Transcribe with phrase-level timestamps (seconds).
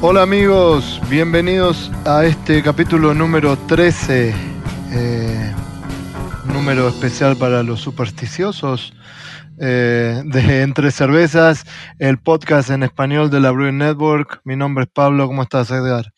[0.00, 4.32] Hola amigos, bienvenidos a este capítulo número 13,
[4.92, 5.52] eh,
[6.44, 8.94] número especial para los supersticiosos
[9.60, 11.64] eh, de Entre Cervezas,
[11.98, 14.40] el podcast en español de la Brewing Network.
[14.44, 16.12] Mi nombre es Pablo, ¿cómo estás Edgar?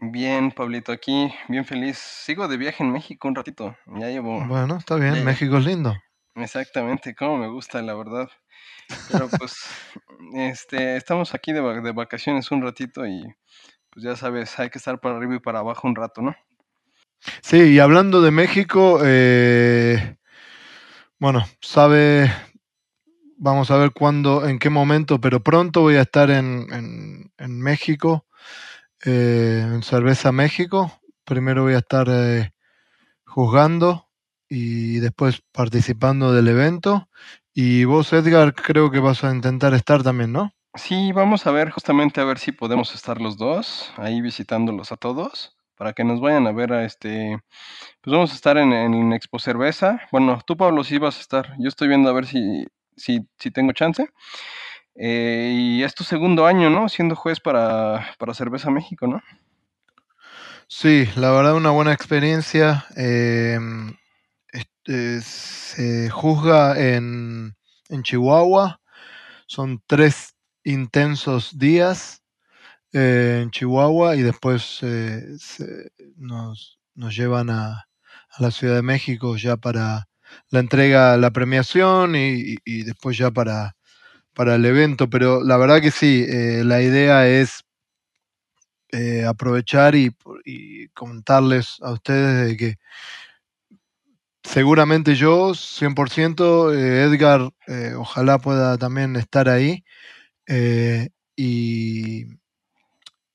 [0.00, 1.98] Bien, Pablito, aquí, bien feliz.
[1.98, 4.46] Sigo de viaje en México un ratito, ya llevo...
[4.46, 5.96] Bueno, está bien, México es lindo.
[6.36, 8.28] Exactamente, como me gusta, la verdad.
[9.10, 9.56] Pero pues,
[10.34, 11.60] este, estamos aquí de,
[11.92, 13.24] vacaciones un ratito y
[13.90, 16.34] pues ya sabes, hay que estar para arriba y para abajo un rato, ¿no?
[17.42, 20.16] Sí, y hablando de México, eh,
[21.18, 22.30] bueno, sabe,
[23.38, 28.26] vamos a ver cuándo, en qué momento, pero pronto voy a estar en, en, México,
[29.04, 31.00] eh, en Cerveza México.
[31.24, 32.52] Primero voy a estar eh,
[33.24, 34.08] juzgando
[34.48, 37.08] y después participando del evento
[37.54, 40.52] y vos, Edgar, creo que vas a intentar estar también, ¿no?
[40.74, 44.96] Sí, vamos a ver justamente a ver si podemos estar los dos ahí visitándolos a
[44.96, 47.38] todos para que nos vayan a ver a este.
[48.00, 50.00] Pues vamos a estar en, en Expo Cerveza.
[50.10, 51.54] Bueno, tú, Pablo, sí vas a estar.
[51.58, 52.66] Yo estoy viendo a ver si,
[52.96, 54.08] si, si tengo chance.
[54.96, 56.88] Eh, y es tu segundo año, ¿no?
[56.88, 59.22] Siendo juez para, para Cerveza México, ¿no?
[60.66, 62.86] Sí, la verdad, una buena experiencia.
[62.96, 63.58] Eh,
[64.54, 67.56] este, se juzga en,
[68.02, 68.80] Chihuahua.
[69.46, 72.22] Son tres intensos días
[72.92, 75.36] eh, en Chihuahua y después eh,
[76.16, 77.86] nos, llevan a,
[78.38, 80.08] la Ciudad de México ya para
[80.50, 83.76] la entrega, la premiación y, después ya para,
[84.34, 85.08] para el evento.
[85.10, 87.64] Pero la verdad que sí, eh, la idea es
[89.28, 90.14] aprovechar y,
[90.44, 92.78] y, contarles a ustedes de que
[94.44, 99.84] Seguramente yo, 100%, eh, Edgar, eh, ojalá pueda también estar ahí.
[100.46, 102.26] Eh, y,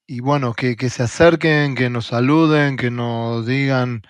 [0.08, 4.04] y, bueno, que, se acerquen, que nos saluden, que nos digan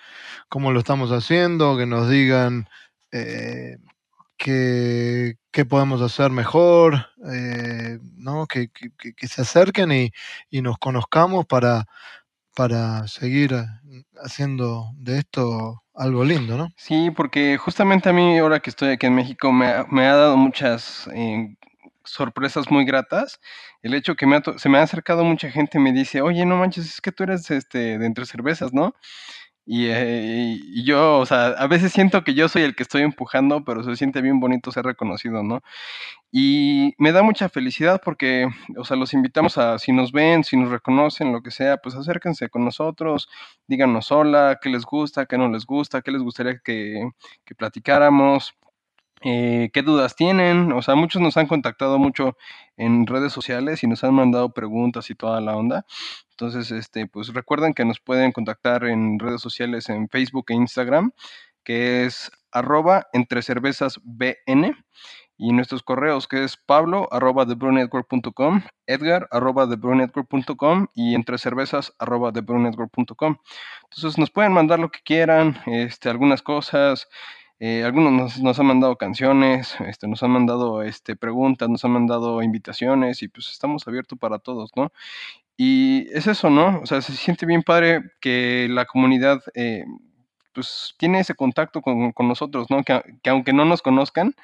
[0.49, 2.67] cómo lo estamos haciendo, que nos digan
[4.37, 5.35] qué,
[5.69, 7.07] podemos hacer mejor,
[8.17, 8.45] ¿no?
[8.47, 8.69] Que,
[9.27, 10.11] se acerquen y,
[10.49, 11.85] y nos conozcamos para,
[12.55, 13.55] para seguir
[14.23, 16.69] haciendo de esto algo lindo, ¿no?
[16.77, 20.15] Sí, porque justamente a mí, ahora que estoy aquí en México, me ha, me ha
[20.15, 21.55] dado muchas eh,
[22.03, 23.39] sorpresas muy gratas.
[23.81, 26.57] El hecho que me se me ha acercado mucha gente y me dice, oye, no
[26.57, 28.93] manches, es que tú eres este, de entre cervezas, ¿no?
[29.71, 33.63] Eh, y, yo, o sea, a veces siento que yo soy el que estoy empujando,
[33.63, 35.61] pero se siente bien bonito ser reconocido, ¿no?
[36.31, 38.47] Y me da mucha felicidad porque,
[38.77, 41.95] o sea, los invitamos a, si nos ven, si nos reconocen, lo que sea, pues
[41.95, 43.29] acérquense con nosotros,
[43.67, 47.09] díganos hola, qué les gusta, qué no les gusta, qué les gustaría que,
[47.45, 48.55] que platicáramos.
[49.21, 50.71] Eh, qué dudas tienen.
[50.71, 52.37] O sea, muchos nos han contactado mucho
[52.77, 55.85] en redes sociales y nos han mandado preguntas y toda la onda.
[56.31, 61.11] Entonces, este, pues recuerden que nos pueden contactar en redes sociales en Facebook e Instagram,
[61.63, 64.75] que es arroba entre cervezas BN
[65.37, 67.43] y nuestros correos que es pablo arroba
[68.87, 69.29] edgar
[70.93, 73.37] y entre cervezas arroba thebrewnetwork.com.
[73.83, 77.07] Entonces nos pueden mandar lo que quieran, este, algunas cosas,
[77.61, 82.41] eh, algunos nos, han mandado canciones, este, nos han mandado este, preguntas, nos han mandado
[82.41, 84.93] invitaciones y pues estamos abiertos para todos, ¿no?
[85.57, 86.79] Y es eso, ¿no?
[86.81, 89.83] O sea, se siente bien padre que la comunidad eh,
[90.53, 92.81] pues tiene ese contacto con, nosotros, ¿no?
[92.83, 94.35] Que, aunque no nos conozcan,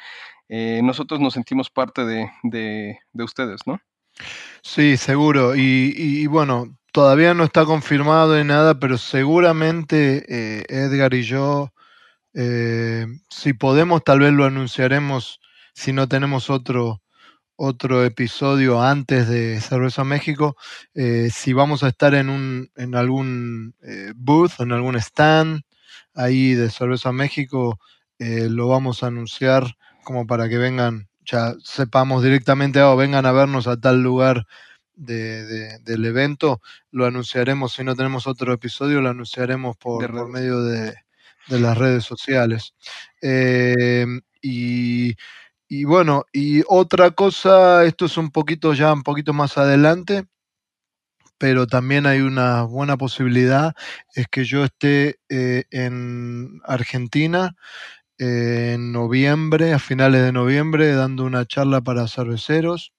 [0.49, 3.79] eh, nosotros nos sentimos parte de, de, ustedes, ¿no?
[4.61, 5.55] Sí, seguro.
[5.55, 10.25] Y, bueno, todavía no está confirmado en nada, pero seguramente
[10.67, 11.71] Edgar y yo
[12.35, 15.39] eh, si podemos, tal vez lo anunciaremos
[15.73, 17.01] si no tenemos otro,
[17.55, 20.57] otro episodio antes de Cerveza México.
[20.93, 25.61] Eh, si vamos a estar en, un, en algún eh, booth, en algún stand
[26.13, 27.79] ahí de Cerveza México,
[28.17, 33.33] lo vamos a anunciar como para que vengan, ya sepamos directamente, o oh, vengan a
[33.33, 34.45] vernos a tal lugar.
[34.95, 36.61] del evento,
[36.91, 40.95] lo anunciaremos, si no tenemos otro episodio, lo anunciaremos por medio de,
[41.49, 42.73] de las redes sociales.
[43.21, 45.15] Em, y,
[45.85, 50.25] bueno, y otra cosa, esto es un poquito ya un poquito más adelante,
[51.37, 53.73] pero también hay una buena posibilidad,
[54.13, 57.55] es que yo esté eh, en Argentina
[58.19, 62.93] eh, en noviembre, a finales de noviembre, dando una charla para cerveceros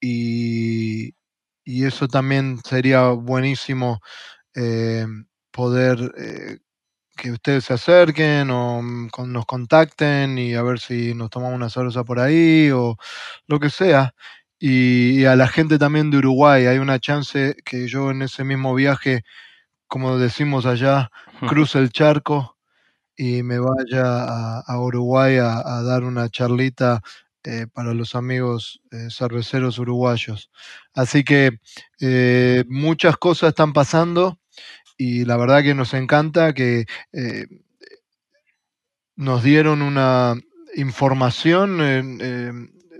[0.00, 1.14] y,
[1.64, 4.00] y eso también sería buenísimo
[4.56, 5.06] eh,
[5.52, 6.12] poder
[7.18, 11.56] que ustedes se acerquen o mm, con- nos contacten y a ver si nos tomamos
[11.56, 12.96] una cerveza por ahí o
[13.48, 14.14] lo que sea.
[14.60, 18.44] Y, y a la gente también de Uruguay, hay una chance que yo en ese
[18.44, 19.24] mismo viaje,
[19.88, 21.10] como decimos allá,
[21.48, 22.56] cruce el charco
[23.16, 27.02] y me vaya a, a Uruguay a, a dar una charlita
[27.44, 30.50] eh, para los amigos eh, cerveceros uruguayos.
[30.94, 31.58] Así que
[32.00, 34.38] eh, muchas cosas están pasando
[34.98, 37.46] y la verdad que nos encanta que eh,
[39.16, 40.34] nos dieron una
[40.74, 41.78] información,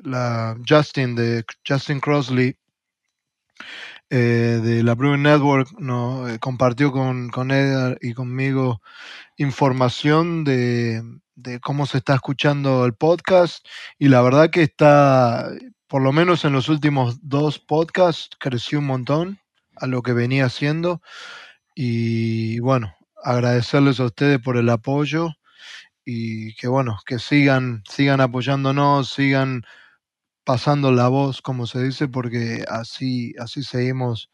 [0.05, 2.57] la Justin de Justin Crossley
[4.11, 8.81] eh, de la Brewing Network no, eh, compartió con, con Edgar y conmigo
[9.37, 11.03] información de,
[11.35, 13.67] de cómo se está escuchando el podcast
[13.99, 15.51] y la verdad que está,
[15.89, 19.41] por lo menos en los últimos dos podcasts, creció un montón
[19.77, 21.03] a lo que venía haciendo
[21.81, 22.93] y bueno,
[23.23, 25.29] agradecerles a ustedes por el apoyo
[26.05, 29.63] y que bueno, que sigan, sigan apoyándonos, sigan
[30.43, 34.29] pasando la voz, como se dice, porque así, así seguimos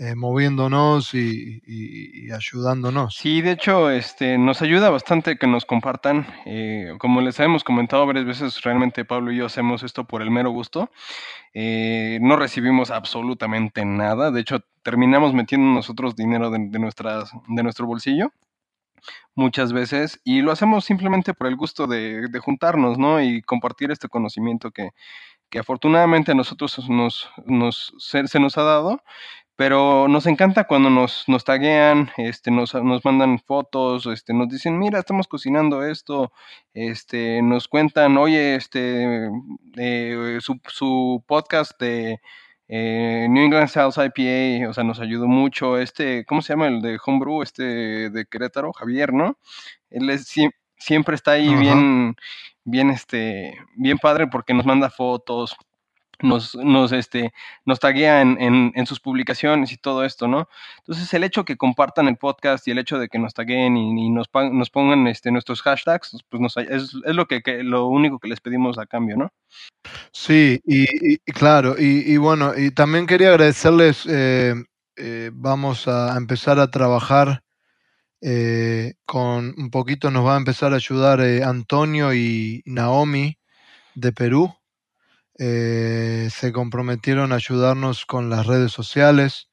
[0.00, 3.14] eh, moviéndonos y, y- y ayudándonos.
[3.16, 6.26] Sí, de hecho, este, nos ayuda bastante que nos compartan.
[6.46, 10.30] eh, como les hemos comentado varias veces, realmente Pablo y yo hacemos esto por el
[10.30, 10.90] mero gusto.
[11.54, 14.30] Eh, no recibimos absolutamente nada.
[14.30, 18.32] De hecho, terminamos metiendo nosotros dinero de, de nuestras, de nuestro bolsillo
[19.34, 23.20] muchas veces y lo hacemos simplemente por el gusto de, de juntarnos, ¿no?
[23.22, 24.90] Y compartir este conocimiento que,
[25.50, 29.02] que afortunadamente a nosotros nos, nos, se, se nos ha dado
[29.60, 34.78] pero nos encanta cuando nos, nos taguean, este, nos, nos mandan fotos, este, nos dicen,
[34.78, 36.32] mira, estamos cocinando esto,
[36.72, 39.28] este, nos cuentan, oye, este,
[39.76, 42.20] eh, su, su podcast de
[42.68, 46.80] eh, New England Sales IPA, o sea, nos ayudó mucho, este, ¿cómo se llama el
[46.80, 47.42] de Homebrew?
[47.42, 49.36] Este de Querétaro, Javier, ¿no?
[49.90, 52.16] Él es, sie- siempre está ahí bien,
[52.64, 55.54] bien, este, bien padre porque nos manda fotos,
[56.22, 57.32] nos, nos, este,
[57.64, 60.48] nos taguea en, en, en sus publicaciones y todo esto, ¿no?
[60.78, 64.10] Entonces, el hecho que compartan el podcast y el hecho de que nos tagueen y,
[64.10, 68.18] nos, nos pongan este, nuestros hashtags, pues nos, es, es lo, que, que- lo único
[68.18, 69.32] que les pedimos a cambio, ¿no?
[70.12, 74.54] Sí, y, claro, y, y bueno, y también quería agradecerles, eh,
[74.96, 77.42] eh, vamos a empezar a trabajar
[78.20, 83.38] eh, con un poquito, nos va a empezar a ayudar eh, Antonio y Naomi
[83.94, 84.52] de Perú.
[85.38, 89.48] Eh, se comprometieron a ayudarnos con las redes sociales,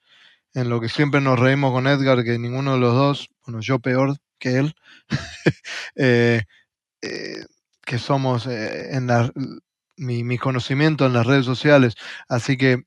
[0.54, 3.80] en lo que siempre nos reímos con Edgar, que ninguno de los dos, bueno, yo
[3.80, 4.76] peor que él,
[5.96, 6.44] eh,
[7.02, 7.46] eh,
[7.86, 9.32] que somos eh, en la,
[9.98, 11.96] mi, mi conocimiento en las redes sociales.
[12.28, 12.84] Así que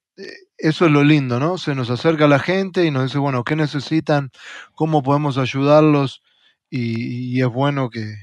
[0.59, 1.59] eso es lo lindo, ¿no?
[1.59, 4.31] Se nos acerca la gente y nos dice, bueno, ¿qué necesitan?
[4.75, 6.23] ¿Cómo podemos ayudarlos?
[6.71, 8.15] Y, es bueno que,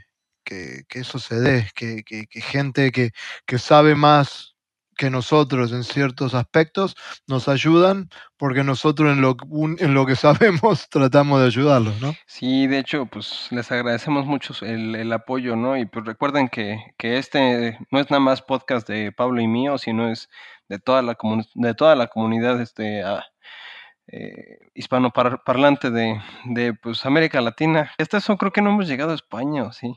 [0.43, 4.56] que, que eso se dé, que, que, gente que sabe más
[4.97, 6.95] que nosotros en ciertos aspectos
[7.27, 10.15] nos ayudan porque nosotros en lo, un- en lo que
[10.55, 12.13] sabemos tratamos de ayudarlos, ¿no?
[12.25, 15.77] Sí, de hecho, pues les agradecemos mucho el, el apoyo, ¿no?
[15.77, 19.77] Y pues recuerden que, que este no es nada más podcast de Pablo y mío,
[19.77, 20.29] sino es
[20.67, 21.17] de toda la,
[21.55, 23.23] de toda la comunidad este, ah,
[24.07, 27.91] eh, hispanoparlante de, de pues, América Latina.
[27.97, 29.93] Hasta eso creo que no hemos llegado a España, ¿o sí?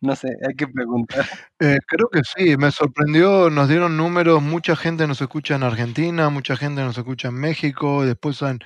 [0.00, 1.24] No sé, hay que preguntar.
[1.60, 6.28] Eh, creo que sí, me sorprendió, nos dieron números, mucha gente nos escucha en Argentina,
[6.28, 8.58] mucha gente nos escucha en México, después en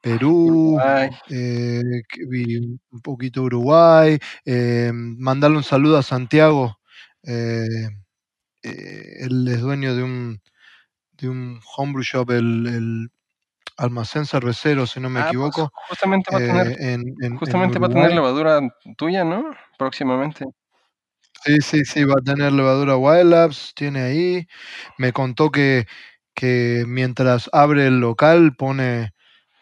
[0.00, 1.10] Perú, Uruguay.
[1.30, 1.82] eh,
[2.90, 6.78] un poquito Uruguay, eh, mandarle un saludo a Santiago,
[7.22, 7.66] eh,
[8.62, 10.40] eh, él es dueño de un,
[11.12, 13.08] de un homebrew shop, el, el
[13.76, 17.14] almacén cervecero, si no me Ah, pues equivoco, justamente va a tener, eh, en, en-
[17.24, 18.60] en justamente va a tener levadura
[18.96, 19.50] tuya, ¿no?
[19.78, 20.44] Próximamente.
[21.44, 24.46] Sí, sí, sí, va a tener levadura Wild Labs, tiene ahí.
[24.98, 25.86] Me contó que,
[26.34, 29.12] que mientras abre el local pone,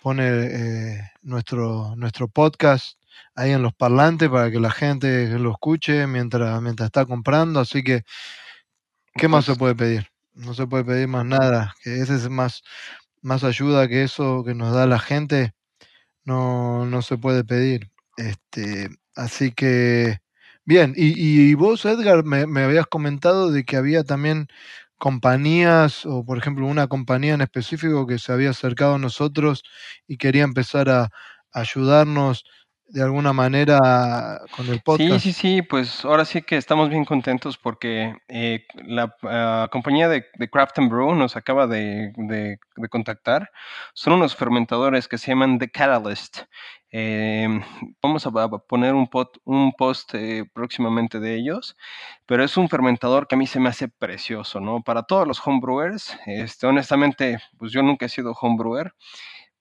[0.02, 2.98] pone eh, nuestro, nuestro podcast
[3.34, 7.58] ahí en los parlantes para que la gente lo escuche mientras, mientras está comprando.
[7.60, 8.04] Así que,
[9.14, 10.06] ¿qué más se puede pedir?
[10.34, 12.62] No se puede pedir más nada, que ese es más,
[13.22, 15.52] más ayuda que eso que nos da la gente,
[16.24, 17.90] no, no se puede pedir.
[18.18, 20.18] Este, así que,
[20.64, 24.48] Bien, y, y vos, Edgar, me, me habías comentado de que había también
[25.02, 29.64] compañías, o por ejemplo una compañía en específico que se había acercado a nosotros
[30.06, 31.08] y quería empezar a,
[31.52, 32.44] ayudarnos
[32.86, 35.10] de alguna manera con el podcast.
[35.10, 40.08] Sí, sí, sí, pues ahora sí que estamos bien contentos porque eh, la ah, compañía
[40.08, 42.58] de, Craft and Brew nos acaba de, de,
[42.90, 43.50] contactar.
[43.94, 46.42] Son unos fermentadores que se llaman The Catalyst.
[46.94, 47.62] Em,
[48.02, 48.30] vamos a,
[48.68, 49.08] poner un,
[49.44, 51.74] un post eh, próximamente de ellos,
[52.26, 54.82] pero es un fermentador que a mí se me hace precioso, ¿no?
[54.82, 58.92] Para todos los homebrewers, este, honestamente, pues yo nunca he sido homebrewer,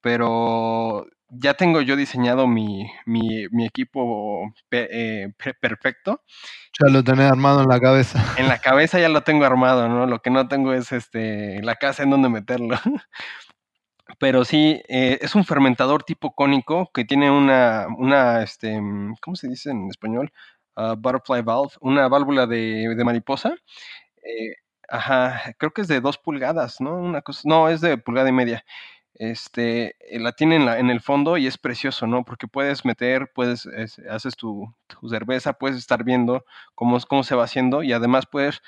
[0.01, 5.29] pero ya tengo yo diseñado mi, mi, mi equipo eh,
[5.61, 6.23] perfecto.
[6.81, 8.21] Ya lo tenés armado en la cabeza.
[8.37, 10.05] En la cabeza ya lo tengo armado, ¿no?
[10.05, 12.75] Lo que no tengo es este la casa en donde meterlo.
[14.21, 19.35] Pero sí, eh, es un fermentador tipo cónico que tiene una, una este, mm, ¿cómo
[19.35, 20.31] se dice en español?
[20.75, 23.55] Uh, butterfly valve, una válvula de, de mariposa.
[24.23, 26.97] Eh, ajá, creo que es de dos pulgadas, ¿no?
[26.97, 28.63] Una cosa, no, es de pulgada y media.
[29.15, 32.23] Este, eh, la tiene en, la, en el fondo y es precioso, ¿no?
[32.23, 33.67] Porque puedes meter, puedes,
[34.07, 38.61] haces tu, tu, cerveza, puedes estar viendo cómo, cómo se va haciendo y además puedes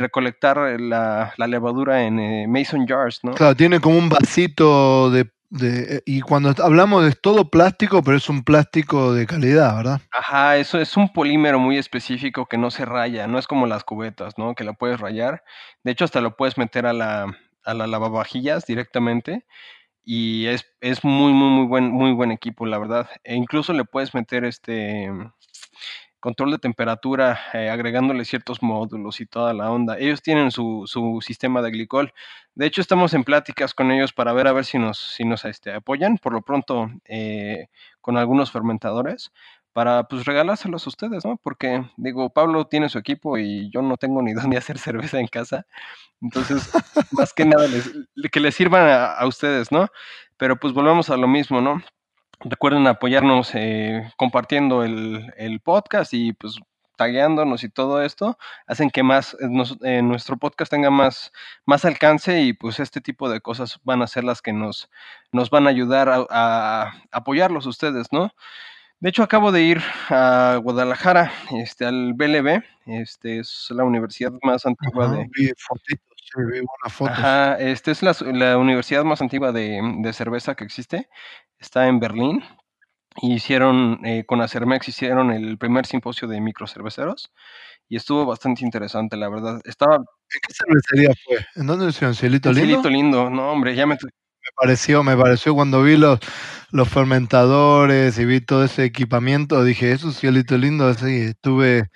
[0.00, 3.32] recolectar la, levadura en eh, mason jars, ¿no?
[3.32, 8.28] Claro, tiene como un vasito de, de, y cuando hablamos de todo plástico, pero es
[8.28, 10.00] un plástico de calidad, ¿verdad?
[10.12, 13.84] Ajá, eso es un polímero muy específico que no se raya, no es como las
[13.84, 14.54] cubetas, ¿no?
[14.54, 15.44] Que la puedes rayar.
[15.84, 19.46] De hecho, hasta lo puedes meter a la, a la lavavajillas directamente
[20.04, 23.08] y es, es muy, muy, muy buen, muy buen equipo, la verdad.
[23.22, 25.10] E incluso le puedes meter este
[26.20, 29.98] control de temperatura, eh, agregándole ciertos módulos y toda la onda.
[29.98, 32.12] Ellos tienen su, su, sistema de glicol.
[32.54, 35.44] De hecho, estamos en pláticas con ellos para ver a ver si nos, si nos
[35.44, 37.68] este, apoyan, por lo pronto, eh,
[38.00, 39.32] con algunos fermentadores,
[39.72, 41.36] para pues regalárselos a ustedes, ¿no?
[41.42, 45.28] Porque, digo, Pablo tiene su equipo y yo no tengo ni dónde hacer cerveza en
[45.28, 45.66] casa.
[46.20, 46.70] Entonces,
[47.12, 47.66] más que nada,
[48.30, 49.88] que les sirvan a, a ustedes, ¿no?
[50.36, 51.82] Pero pues volvemos a lo mismo, ¿no?
[52.42, 56.58] Recuerden apoyarnos eh, compartiendo el, el, podcast y pues
[56.96, 59.48] tagueándonos y todo esto, hacen que más eh,
[59.84, 61.32] eh, nuestro podcast tenga más,
[61.64, 64.90] más alcance y pues este tipo de cosas van a ser las que nos,
[65.32, 68.32] nos van a ayudar a, a apoyarlos ustedes, ¿no?
[69.00, 69.80] De hecho, acabo de ir
[70.10, 75.26] a Guadalajara, este, al BLB, este es la universidad más antigua de.
[76.32, 77.18] Sí, vi buenas fotos.
[77.18, 81.08] Ajá, este es la, la universidad más antigua de, de, cerveza que existe
[81.58, 82.44] está en Berlín.
[83.20, 87.32] Hicieron, eh, con Acermex hicieron el primer simposio de microcerveceros
[87.88, 89.60] y estuvo bastante interesante, la verdad.
[89.64, 89.96] Estaba...
[89.96, 91.44] ¿En qué cervecería fue?
[91.56, 92.14] ¿En dónde hicieron?
[92.14, 92.66] ¿Cielito Lindo?
[92.66, 93.94] Cielito Lindo, no hombre, ya me...
[93.94, 96.18] Me pareció, me pareció cuando vi los,
[96.70, 101.90] los fermentadores y vi todo ese equipamiento, dije, eso es Cielito Lindo, así, estuve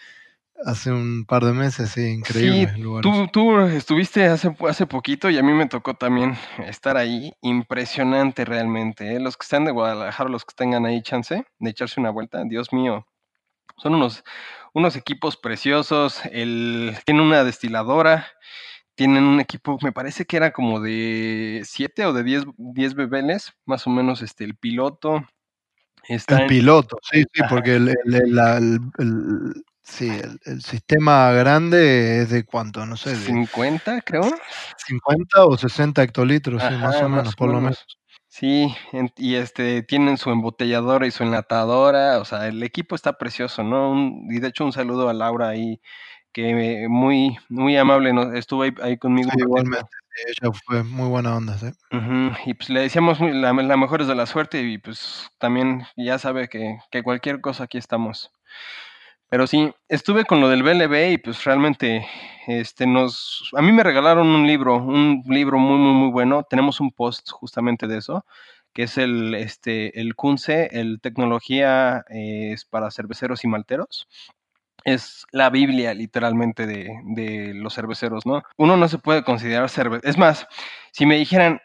[0.65, 2.73] hace un par de meses, sí, increíble.
[2.75, 7.33] Sí, tú, tú, estuviste hace, hace poquito y a mí me tocó también estar ahí.
[7.43, 9.15] Impresionante realmente.
[9.15, 9.21] ¿eh?
[9.21, 12.73] Los que están de Guadalajara, los que tengan ahí chance de echarse una vuelta, Dios
[12.73, 13.07] mío.
[13.77, 14.25] Son unos,
[14.73, 16.21] unos equipos preciosos.
[16.31, 18.27] El, tienen una destiladora.
[18.97, 23.53] Tienen un equipo, me parece que era como de 7 o de 10, 10 bebeles,
[23.67, 25.27] más o menos este, el piloto.
[26.09, 28.39] Está el piloto, sí, sí, porque el, el,
[29.85, 30.11] Sí,
[30.47, 33.11] el, sistema grande es de cuánto, no sé.
[33.11, 34.23] De 50, creo.
[34.87, 37.85] 50 o 60 hectolitros, sí, más o menos, por lo menos.
[38.29, 38.75] Sí,
[39.17, 43.95] y este tienen su embotelladora y su enlatadora, o sea, el equipo está precioso, ¿no?
[44.29, 45.81] y de hecho un saludo a Laura ahí,
[46.33, 49.31] que muy muy amable no, estuvo ahí, conmigo.
[49.33, 49.89] Sí, igualmente,
[50.27, 51.69] ella fue muy buena onda, ¿sí?
[52.47, 56.19] Y pues le decíamos la, la mejor es de la suerte y pues también ya
[56.19, 58.33] sabe que, que cualquier cosa aquí estamos.
[59.31, 62.07] Pero sí, estuve con lo del BLB y pues realmente
[62.47, 66.45] este nos a mí me regalaron un libro, un libro muy muy muy bueno.
[66.49, 68.25] Tenemos un post justamente de eso,
[68.73, 74.09] que es el este el CUNCE, el tecnología eh, es para cerveceros y malteros.
[74.85, 78.43] Es la Biblia literalmente de, de los cerveceros, ¿no?
[78.59, 80.09] Uno no se puede considerar cervecero.
[80.09, 80.47] Es más,
[80.93, 81.61] si me dijeran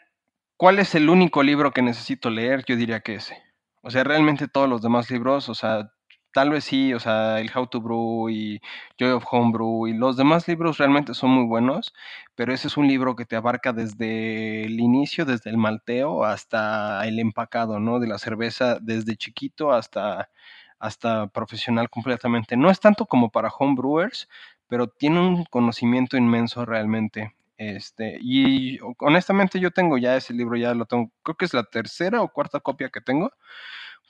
[0.56, 3.36] cuál es el único libro que necesito leer, yo diría que ese.
[3.82, 5.90] O sea, realmente todos los demás libros, o sea,
[6.32, 8.60] tal vez sí, o sea, el How to Brew y
[8.98, 11.92] Joy of Homebrew y los demás libros realmente son muy buenos,
[12.34, 17.06] pero ese es un libro que te abarca desde el inicio, desde el malteo hasta
[17.06, 17.98] el empacado, ¿no?
[18.00, 20.30] De la cerveza, desde chiquito hasta,
[20.78, 22.56] hasta profesional completamente.
[22.56, 24.28] No es tanto como para homebrewers,
[24.68, 27.34] pero tiene un conocimiento inmenso realmente.
[27.58, 31.64] Este, y honestamente yo tengo ya ese libro, ya lo tengo, creo que es la
[31.64, 33.32] tercera o cuarta copia que tengo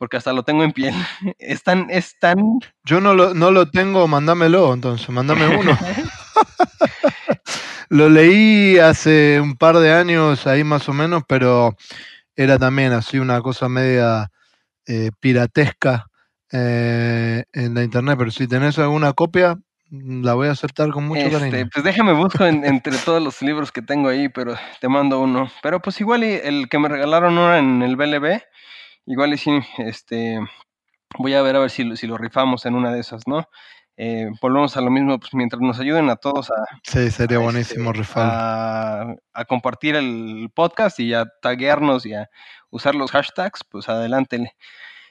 [0.00, 0.94] porque hasta lo tengo en piel.
[1.38, 2.38] Es tan, es tan...
[2.84, 5.76] Yo no lo, no lo tengo, mándamelo, entonces, mándame uno.
[7.90, 11.76] lo leí hace un par de años, ahí más o menos, pero
[12.34, 14.30] era también así una cosa media
[14.86, 16.06] eh, piratesca
[16.50, 18.16] eh, en la internet.
[18.18, 19.56] Pero si tenés alguna copia,
[19.90, 21.68] la voy a aceptar con mucho Este, cariño.
[21.72, 25.50] pues déjame busco en- entre todos los libros que tengo ahí, pero te mando uno.
[25.62, 28.40] Pero pues igual el que me regalaron ahora en el BLB,
[29.06, 30.38] igual y sí, este,
[31.18, 33.48] voy a ver a ver si, lo- si lo rifamos en una de esas, ¿no?
[33.96, 36.54] Eh, volvemos a lo mismo, pues mientras nos ayuden a todos a,
[36.84, 38.32] Sí, sería a, buenísimo este, rifarlo.
[38.32, 42.30] a, a compartir el podcast y a taguearnos y a
[42.70, 44.54] usar los hashtags, pues adelante.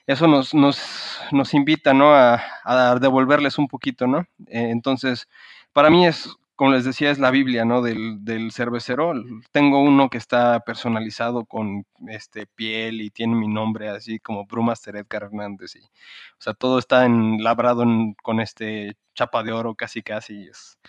[0.08, 2.16] Eso nos, nos, nos invita, ¿no?
[2.16, 4.22] A, a devolverles un poquito, ¿no?
[4.48, 5.28] Eh, entonces,
[5.72, 6.28] para mí es,
[6.60, 7.82] como les decía, es la Biblia, ¿no?
[7.82, 9.14] Del, del cervecero.
[9.54, 14.98] Tengo uno que está personalizado con este piel y tiene mi nombre, así como Brumaster
[14.98, 15.78] Edgar Hernández.
[15.78, 20.48] O sea, todo está en, labrado en- con este chapa de oro, casi, casi.
[20.50, 20.80] Es.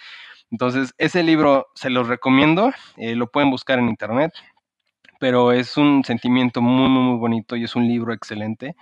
[0.50, 2.72] Entonces, ese libro se los recomiendo.
[2.96, 4.32] eh, lo pueden buscar en internet
[5.20, 8.76] pero es un sentimiento muy, muy, muy bonito y es un libro excelente.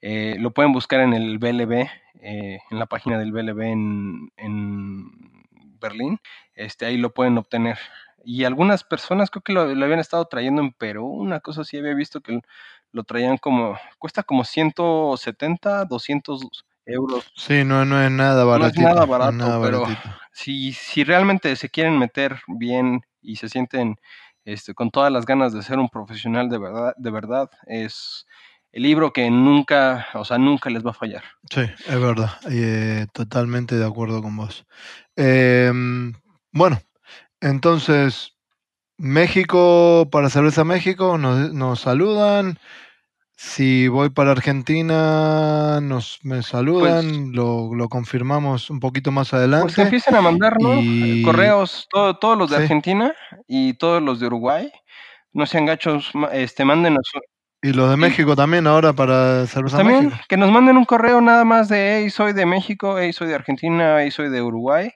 [0.00, 1.88] Eh, lo pueden buscar en el BLB,
[2.20, 5.04] eh, en la página del BLB en, en
[5.84, 6.18] Berlín.
[6.54, 7.78] Este, ahí lo pueden obtener.
[8.24, 11.76] Y algunas personas creo que lo, lo habían estado trayendo en Perú, una cosa así
[11.76, 12.40] había visto que
[12.92, 17.32] lo traían como, cuesta como 170, 200 euros.
[17.36, 19.84] Sí, no, no es nada No es nada no es barato, nada pero
[20.32, 23.96] si, si realmente se quieren meter bien y se sienten
[24.44, 28.26] este, con todas las ganas de ser un profesional de verdad, de verdad, es
[28.74, 31.22] el libro que nunca, o sea, nunca les va a fallar.
[31.48, 32.30] Sí, es verdad.
[32.50, 34.66] eh, totalmente de acuerdo con vos.
[35.14, 36.12] Em,
[36.50, 36.80] bueno,
[37.40, 38.32] entonces,
[38.98, 42.58] México, para Cerveza México, nos, nos saludan.
[43.36, 49.40] Si voy para Argentina, nos me Pues, saludan, lo, lo confirmamos un poquito más pues
[49.40, 49.82] adelante.
[49.82, 50.80] empiecen a mandar, ¿no?
[50.80, 53.14] Y Correos, todo- todos los de sí, Argentina
[53.46, 54.72] y todos los de Uruguay.
[55.32, 57.08] No sean gachos, este, mándenos.
[57.64, 60.22] Y los de México también ahora para Cerveza también México.
[60.28, 63.34] que nos manden un correo nada más de, hey, soy de México, hey, soy de
[63.34, 64.90] Argentina, hey, soy de Uruguay.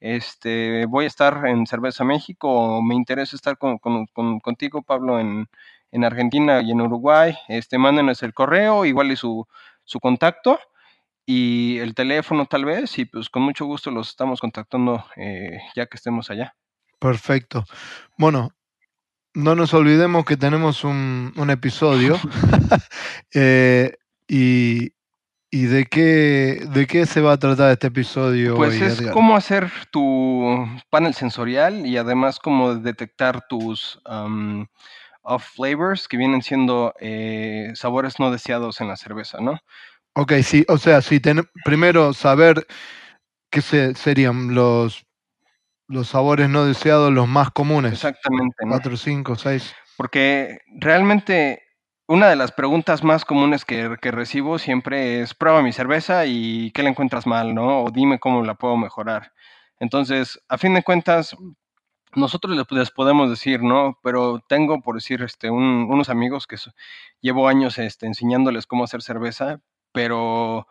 [0.00, 4.82] Este, voy a estar en Cerveza México, o me interesa estar con, con- con- contigo,
[4.82, 5.48] Pablo, en,
[5.92, 7.34] en Argentina y en Uruguay.
[7.48, 9.46] Este, mándenos el correo, igual y su,
[9.84, 10.58] su contacto
[11.26, 15.86] y el teléfono tal vez, y pues con mucho gusto los estamos contactando eh, ya
[15.86, 16.54] que estemos allá.
[16.98, 17.64] Perfecto.
[18.18, 18.50] Bueno,
[19.34, 22.18] no nos olvidemos que tenemos un, un episodio.
[23.36, 23.92] Eh,
[24.28, 24.92] y,
[25.50, 29.12] ¿Y de qué, de qué se va a tratar este episodio Pues hoy, es Edgar?
[29.14, 34.66] cómo hacer tu panel sensorial y además cómo detectar tus um,
[35.22, 39.60] off flavors que vienen siendo eh, sabores no deseados en la cerveza, ¿no?
[40.14, 42.66] Ok, sí, o sea, si ten- primero saber
[43.50, 45.03] qué se- serían los,
[45.88, 47.92] los sabores no deseados, los más comunes.
[47.92, 48.70] Exactamente, ¿no?
[48.70, 49.74] Cuatro, cinco, seis.
[49.96, 51.62] Porque realmente
[52.06, 56.70] una de las preguntas más comunes que, que recibo siempre es prueba mi cerveza y
[56.72, 57.82] qué le encuentras mal, ¿no?
[57.84, 59.32] O dime cómo la puedo mejorar.
[59.78, 61.36] Entonces, a fin de cuentas,
[62.14, 63.98] nosotros les, les podemos decir, ¿no?
[64.02, 66.72] Pero tengo, por decir, este, un- unos amigos que so-
[67.20, 69.60] llevo años este, enseñándoles cómo hacer cerveza,
[69.92, 70.66] pero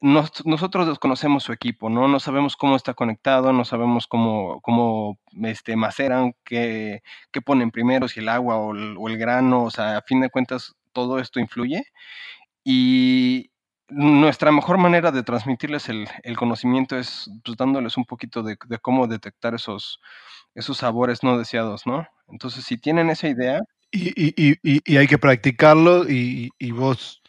[0.00, 2.08] nos- nosotros desconocemos su equipo, ¿no?
[2.08, 8.08] No sabemos cómo está conectado, no sabemos cómo, cómo este, maceran, qué, qué ponen primero,
[8.08, 8.72] si el agua o
[9.08, 11.84] el, grano, o sea, a fin de cuentas, todo esto influye.
[12.64, 13.50] Y
[13.88, 19.54] nuestra mejor manera de transmitirles el, conocimiento es pues, dándoles un poquito de, cómo detectar
[19.54, 20.00] esos,
[20.54, 22.06] esos sabores no deseados, ¿no?
[22.28, 23.60] Entonces, si tienen esa idea,
[23.92, 27.20] Y, y- y- hay que practicarlo y vos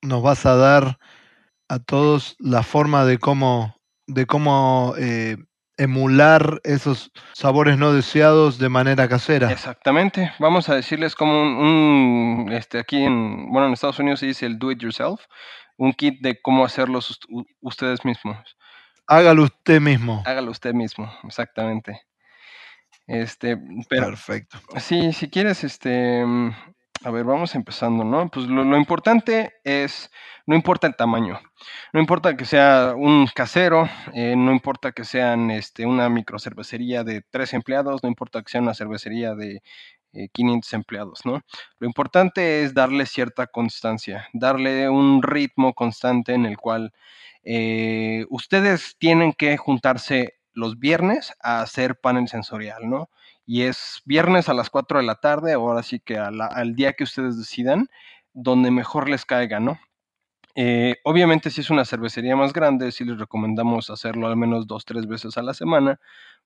[0.00, 0.98] nos vas a dar
[1.74, 5.36] a todos la forma de cómo, de cómo eh,
[5.76, 9.50] emular esos sabores no deseados de manera casera.
[9.50, 10.32] Exactamente.
[10.38, 14.46] Vamos a decirles como un, un, este, aquí en, bueno, en Estados Unidos se dice
[14.46, 15.22] el do it yourself,
[15.76, 17.18] un kit de cómo hacerlos
[17.60, 18.56] ustedes mismos.
[19.08, 20.22] Hágalo usted mismo.
[20.24, 22.02] Hágalo usted mismo, exactamente.
[23.06, 23.58] Este,
[23.88, 24.58] pero Perfecto.
[24.78, 26.24] sí, si quieres, este,
[27.02, 28.28] a ver, vamos empezando, ¿no?
[28.30, 30.10] Pues lo, importante es,
[30.46, 31.40] no importa el tamaño,
[31.92, 37.22] no importa que sea un casero, eh, no importa que sean, este, una microcervecería de
[37.22, 39.62] tres empleados, no importa que sea una cervecería de
[40.12, 41.42] eh, 500 empleados, ¿no?
[41.78, 46.92] Lo importante es darle cierta constancia, darle un ritmo constante en el cual
[47.42, 53.10] eh, ustedes tienen que juntarse los viernes a hacer panel sensorial, ¿no?
[53.46, 57.04] Y es viernes a las 4 de la tarde, ahora sí que al día que
[57.04, 57.88] ustedes decidan,
[58.32, 59.78] donde mejor les caiga, ¿no?
[60.56, 64.84] Eh, obviamente, si es una cervecería más grande, sí les recomendamos hacerlo al menos dos,
[64.84, 66.00] tres veces a la semana,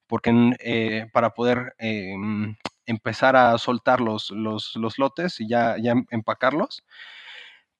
[0.06, 2.56] porque eh, para poder em,
[2.86, 6.84] empezar a soltar los, los, los, lotes y ya, ya empacarlos.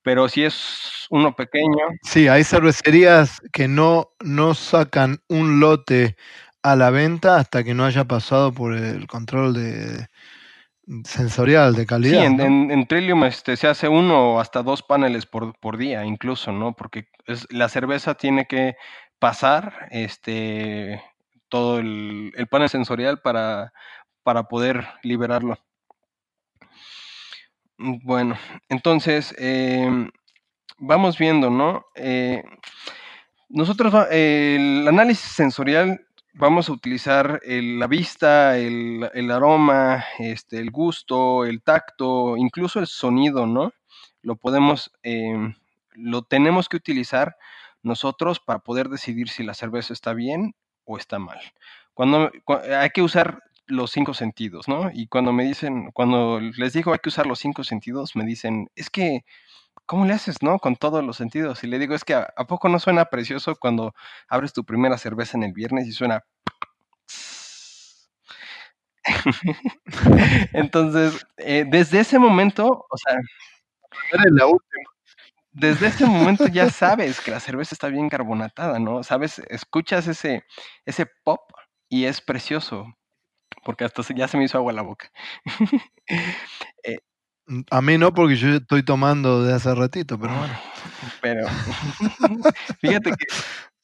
[0.02, 1.76] Pero si es uno pequeño.
[2.02, 6.16] Sí, hay cervecerías que no, no sacan un lote
[6.72, 10.06] a la venta hasta que no haya pasado por el control de,
[11.04, 12.20] sensorial, de calidad.
[12.20, 16.52] Sí, en, Trillium este, se hace uno o hasta dos paneles por, por día, incluso,
[16.52, 16.74] ¿no?
[16.74, 18.76] Porque es, la cerveza tiene que
[19.18, 21.02] pasar este,
[21.48, 23.72] todo el, panel sensorial para,
[24.22, 25.58] para poder liberarlo.
[27.76, 28.36] Bueno,
[28.68, 30.10] entonces, em,
[30.78, 31.86] vamos viendo, ¿no?
[31.94, 32.42] Eh,
[33.48, 41.62] nosotros, el análisis sensorial vamos a utilizar la vista, el, aroma, este, el gusto, el
[41.62, 43.72] tacto, incluso el sonido, ¿no?
[44.22, 45.54] Lo podemos, em,
[45.92, 47.36] lo tenemos que utilizar
[47.82, 51.40] nosotros para poder decidir si la cerveza está bien o está mal.
[51.94, 52.30] Cuando,
[52.78, 54.90] hay que usar los cinco sentidos, ¿no?
[54.92, 58.70] Y cuando me dicen, cuando les digo hay que usar los cinco sentidos, me dicen,
[58.74, 59.24] es que
[59.88, 60.58] ¿cómo le haces, no?
[60.58, 61.64] Con todos los sentidos.
[61.64, 63.94] Y le digo, es que ¿a, poco no suena precioso cuando
[64.28, 66.24] abres tu primera cerveza en el viernes y suena...
[70.52, 73.14] Entonces, eh, desde ese momento, o sea...
[74.12, 74.90] Eres la última.
[75.52, 79.02] Desde ese momento ya sabes que la cerveza está bien carbonatada, ¿no?
[79.02, 80.44] Sabes, escuchas ese,
[80.84, 81.40] ese pop
[81.88, 82.86] y es precioso,
[83.64, 85.10] porque hasta ya se me hizo agua la boca.
[86.84, 86.98] eh,
[87.70, 90.54] a mí no, porque yo estoy tomando de hace ratito, pero bueno.
[91.22, 91.46] Pero,
[92.80, 93.26] fíjate que...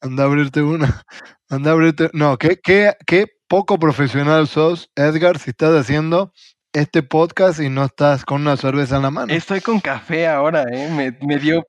[0.01, 1.03] Anda a abrirte una.
[1.49, 2.11] Anda a abrirte...
[2.13, 6.33] No, qué, qué, qué poco profesional sos, Edgar, si estás haciendo
[6.73, 9.33] este podcast y no estás con una cerveza en la mano.
[9.33, 10.91] Estoy con café ahora, ¿eh?
[10.91, 11.63] Me, me dio...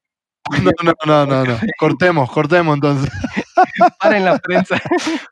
[0.62, 1.58] No, no, no, no, no.
[1.80, 3.12] Cortemos, cortemos entonces.
[4.00, 4.80] Para en la prensa.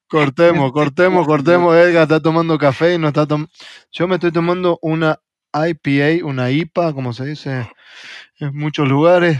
[0.07, 1.75] Cortemos, cortemos, cortemos.
[1.75, 3.51] Edgar está tomando café y no está tomando.
[3.91, 5.19] Yo me estoy tomando una
[5.53, 7.69] IPA, una IPA, como se dice
[8.39, 9.39] en muchos lugares.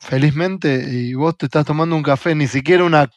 [0.00, 3.10] felizmente, y vos te estás tomando un café, ni siquiera una,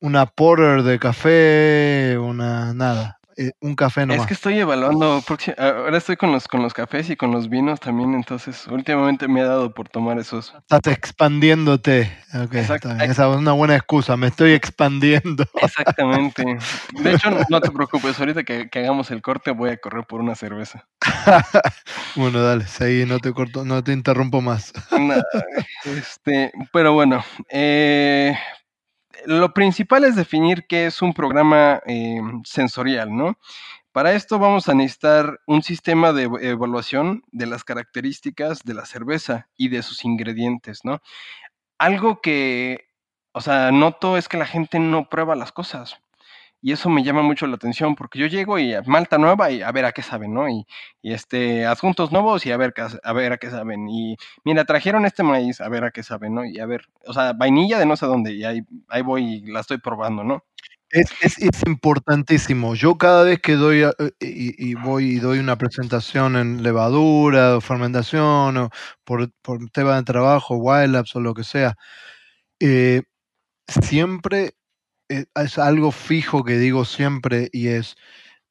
[0.00, 3.18] una porter de café, una nada.
[3.38, 4.22] Eh, un café nomás.
[4.22, 5.22] Es que estoy evaluando,
[5.58, 9.40] ahora estoy con los, con los cafés y con los vinos también, entonces últimamente me
[9.40, 10.54] he dado por tomar esos.
[10.56, 12.10] Estás expandiéndote.
[12.52, 15.44] Esa es una buena excusa, me estoy expandiendo.
[15.60, 16.44] Exactamente.
[16.94, 20.34] De hecho, no te preocupes, ahorita que, hagamos el corte voy a correr por una
[20.34, 20.86] cerveza.
[22.16, 24.72] bueno, dale, seguí, no te corto, no te interrumpo más.
[25.84, 28.34] este, pero bueno, eh,
[29.26, 33.38] lo principal es definir qué es un programa eh, sensorial, ¿no?
[33.92, 39.48] Para esto vamos a necesitar un sistema de evaluación de las características de la cerveza
[39.56, 41.00] y de sus ingredientes, ¿no?
[41.78, 42.88] Algo que,
[43.32, 45.96] o sea, noto es que la gente no prueba las cosas.
[46.66, 49.70] Y eso me llama mucho la atención porque yo llego y Malta nueva y a
[49.70, 50.48] ver a qué saben, ¿no?
[50.48, 50.66] Y,
[51.04, 52.74] este, adjuntos nuevos y a ver,
[53.04, 53.88] a ver a qué saben.
[53.88, 56.44] Y mira, trajeron este maíz, a ver a qué saben, ¿no?
[56.44, 59.40] Y a ver, o sea, vainilla de no sé dónde y ahí, ahí voy y
[59.42, 60.42] la estoy probando, ¿no?
[60.90, 62.74] Es, es, es, importantísimo.
[62.74, 67.58] Yo cada vez que doy eh, y, y, voy y doy una presentación en levadura
[67.58, 68.70] o fermentación o
[69.04, 71.76] por, por tema de trabajo, Wild Labs o lo que sea,
[72.58, 73.02] eh,
[73.68, 74.54] siempre
[75.08, 77.96] es algo fijo que digo siempre y es,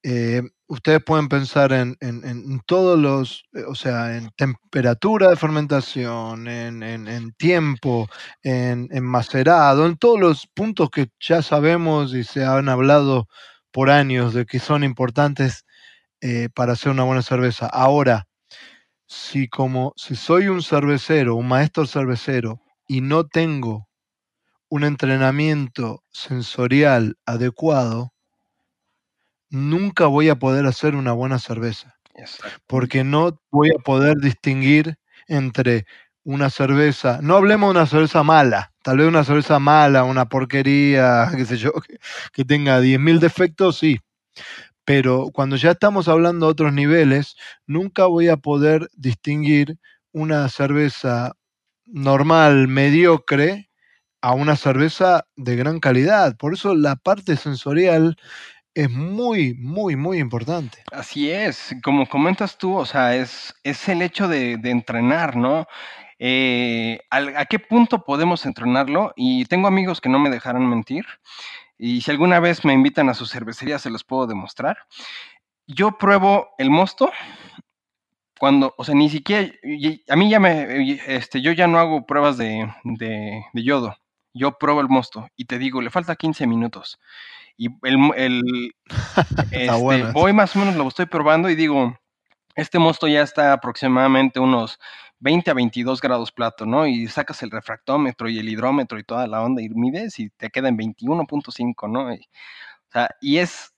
[0.04, 6.48] eh, ustedes pueden pensar en, en, todos los, eh, o sea, en temperatura de fermentación,
[6.48, 8.08] en, en tiempo,
[8.44, 13.28] en, macerado, en todos los puntos que ya sabemos y se han hablado
[13.72, 15.66] por años de que son importantes
[16.56, 17.68] para hacer una buena cerveza.
[17.68, 18.28] Ahora,
[19.08, 23.88] si como si soy un cervecero, un maestro cervecero, y no tengo
[24.70, 28.14] un entrenamiento sensorial adecuado,
[29.50, 31.96] nunca voy a poder hacer una buena cerveza.
[32.68, 34.98] Porque no voy a poder distinguir
[35.28, 35.86] entre
[36.24, 41.30] una cerveza, no hablemos de una cerveza mala, tal vez una cerveza mala, una porquería,
[41.36, 41.72] qué sé yo,
[42.34, 44.00] que, tenga 10.000 defectos, sí.
[44.86, 47.36] Pero cuando ya estamos hablando de otros niveles,
[47.68, 49.78] nunca voy a poder distinguir
[50.12, 51.34] una cerveza
[51.86, 53.70] normal, mediocre,
[54.26, 56.36] a una cerveza de gran calidad.
[56.36, 58.18] Por eso la parte sensorial
[58.74, 60.80] es muy, muy, muy importante.
[60.92, 65.68] Así es, como comentas tú, o sea, es, es el hecho de, entrenar, ¿no?
[66.18, 69.14] Eh, ¿A qué punto podemos entrenarlo?
[69.16, 71.06] Y tengo amigos que no me dejarán mentir.
[71.78, 74.80] Y si alguna vez me invitan a su cervecería, se los puedo demostrar.
[75.68, 77.12] Yo pruebo el mosto
[78.40, 79.54] cuando, o sea, ni siquiera,
[80.10, 83.96] a mí ya me, este, yo ya no hago pruebas de, de, yodo.
[84.36, 87.00] Yo pruebo el mosto y te digo, le falta 15 minutos.
[87.58, 88.76] Y el, el
[89.52, 91.98] este, voy más o menos, lo estoy probando y digo,
[92.56, 94.78] este mosto ya está aproximadamente unos
[95.20, 96.86] 20 a 22 grados plato, ¿no?
[96.86, 100.50] Y sacas el refractómetro y el hidrómetro y toda la onda y mides y te
[100.50, 102.14] queda en 21.5, ¿no?
[102.14, 103.72] o sea, y es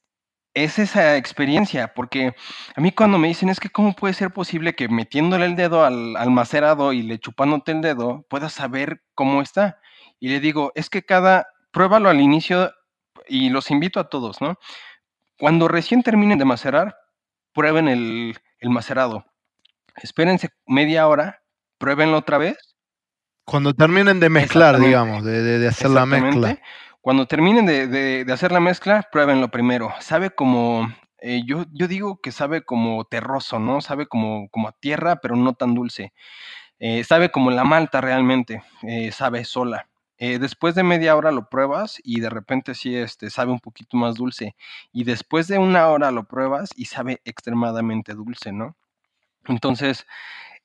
[0.64, 2.34] es esa experiencia, porque
[2.76, 5.86] a mí cuando me dicen es que cómo puede ser posible que metiéndole el dedo
[5.86, 9.80] al, al macerado y le chupándote el dedo puedas saber cómo está.
[10.20, 12.74] Y le digo, es que cada, pruébalo al inicio
[13.28, 14.58] y los invito a todos, ¿no?
[15.38, 16.98] Cuando recién terminen de macerar,
[17.54, 19.26] prueben el, el macerado.
[20.02, 21.42] Espérense media hora,
[21.78, 22.58] pruébenlo otra vez.
[23.46, 26.60] Cuando terminen de mezclar, digamos, de, de, de hacer la mezcla.
[27.02, 29.94] Cuando terminen de, hacer la mezcla, pruébenlo primero.
[30.02, 33.80] Sabe como, eh, yo, yo digo que sabe como terroso, ¿no?
[33.80, 36.12] Sabe como, como a tierra, pero no tan dulce.
[36.80, 39.88] Eh, sabe como la malta realmente, eh, sabe sola.
[40.18, 44.16] Después de media hora lo pruebas y de repente sí este, sabe un poquito más
[44.16, 44.56] dulce.
[44.92, 48.76] Y después de una hora lo pruebas y sabe extremadamente dulce, ¿no?
[49.48, 50.06] Entonces,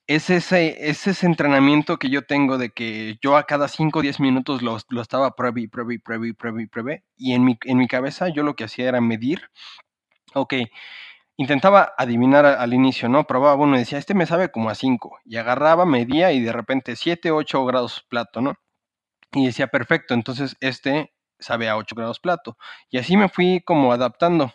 [0.07, 4.21] es ese, ese entrenamiento que yo tengo de que yo a cada 5 o 10
[4.21, 7.05] minutos lo, lo estaba pruebe y pruebe y pruebe y pruebe y pruebe.
[7.17, 9.51] Y en mi, en mi cabeza yo lo que hacía era medir.
[10.35, 10.55] Ok,
[11.37, 13.25] intentaba adivinar al inicio, ¿no?
[13.27, 15.21] Probaba uno y decía, este me sabe como a 5.
[15.25, 18.57] Y agarraba, medía y de repente 7, 8 grados plato, ¿no?
[19.33, 22.57] Y decía, perfecto, entonces este sabe a 8 grados plato.
[22.91, 24.53] Y así me fui como adaptando.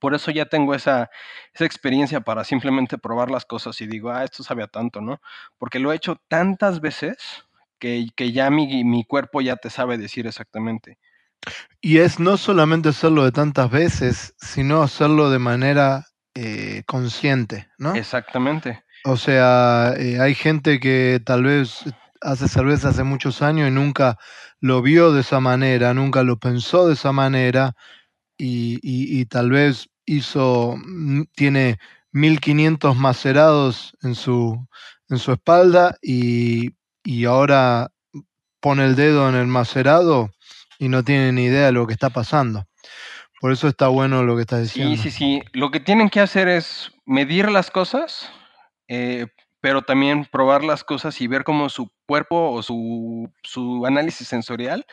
[0.00, 1.10] Por eso ya tengo esa,
[1.54, 5.20] esa experiencia para simplemente probar las cosas y digo, ah, esto sabe a tanto, ¿no?
[5.58, 7.16] Porque lo he hecho tantas veces
[7.78, 10.98] que, que ya mi, mi cuerpo ya te sabe decir exactamente.
[11.80, 17.94] Y es no solamente hacerlo de tantas veces, sino hacerlo de manera eh, consciente, ¿no?
[17.94, 18.84] Exactamente.
[19.04, 21.84] O sea, eh, hay gente que tal vez
[22.22, 24.18] hace cerveza hace muchos años y nunca
[24.60, 27.74] lo vio de esa manera, nunca lo pensó de esa manera
[28.38, 31.78] y, tal vez hizo, mm, tiene
[32.12, 34.66] 1500 macerados en su,
[35.08, 36.74] en su espalda y,
[37.26, 37.90] ahora
[38.60, 40.30] pone el dedo en el macerado
[40.78, 42.66] y no tiene ni idea de lo que está pasando.
[43.40, 44.96] Por eso está bueno lo que estás diciendo.
[44.96, 45.42] Sí, sí, sí.
[45.52, 48.30] Lo que tienen que hacer es medir las cosas,
[48.86, 49.26] eh,
[49.62, 54.84] pero también probar las cosas y ver cómo su cuerpo o su, su análisis sensorial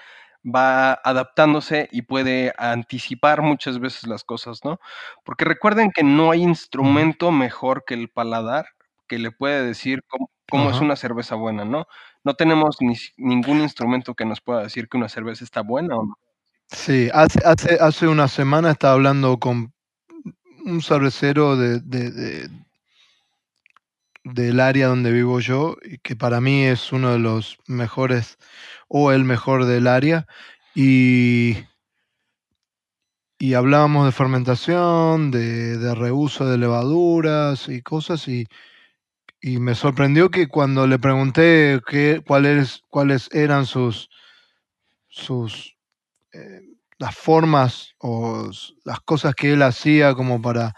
[0.45, 4.79] va adaptándose y puede anticipar muchas veces las cosas, ¿no?
[5.25, 8.67] Porque recuerden que no hay instrumento mejor que el paladar
[9.07, 11.87] que le puede decir cómo, es una cerveza buena, ¿no?
[12.23, 16.05] No tenemos ni, ningún instrumento que nos pueda decir que una cerveza está buena o
[16.05, 16.15] no.
[16.67, 19.73] Sí, hace, hace, hace una semana estaba hablando con
[20.63, 22.49] un cervecero de, de,
[24.23, 28.37] del área donde vivo yo, que para mí es uno de los mejores
[28.87, 30.27] o el mejor del área.
[30.75, 31.57] Y,
[33.37, 38.27] y hablábamos de fermentación, de, de, reuso de levaduras y cosas.
[38.27, 38.47] Y,
[39.41, 44.09] y, me sorprendió que cuando le pregunté qué, cuáles, cuáles eran sus,
[45.07, 45.77] sus
[46.33, 46.61] eh,
[46.99, 48.49] las formas o
[48.83, 50.75] las cosas que él hacía como para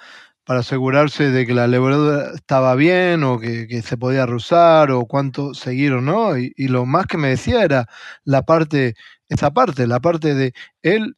[0.52, 5.54] para asegurarse de que la levadura estaba bien o que, se podía rusar o cuánto
[5.54, 6.38] seguir o no.
[6.38, 7.88] Y, lo más que me decía era
[8.26, 8.96] la parte,
[9.30, 11.16] esa parte, la parte de él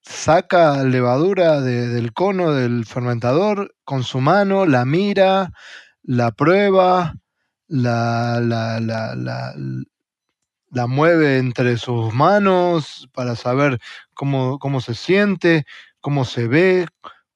[0.00, 5.52] saca levadura del cono del fermentador con su mano, la mira,
[6.02, 7.14] la prueba,
[7.68, 9.54] la, la, la, la,
[10.72, 13.78] la mueve entre sus manos para saber
[14.12, 15.66] cómo, cómo se siente,
[16.00, 16.88] cómo se ve,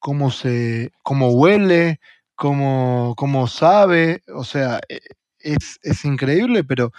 [0.07, 1.99] cómo se, cómo huele,
[2.37, 5.01] cómo, cómo sabe, o sea, e,
[5.41, 6.93] es, es increíble, pero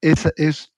[0.00, 0.72] es, es,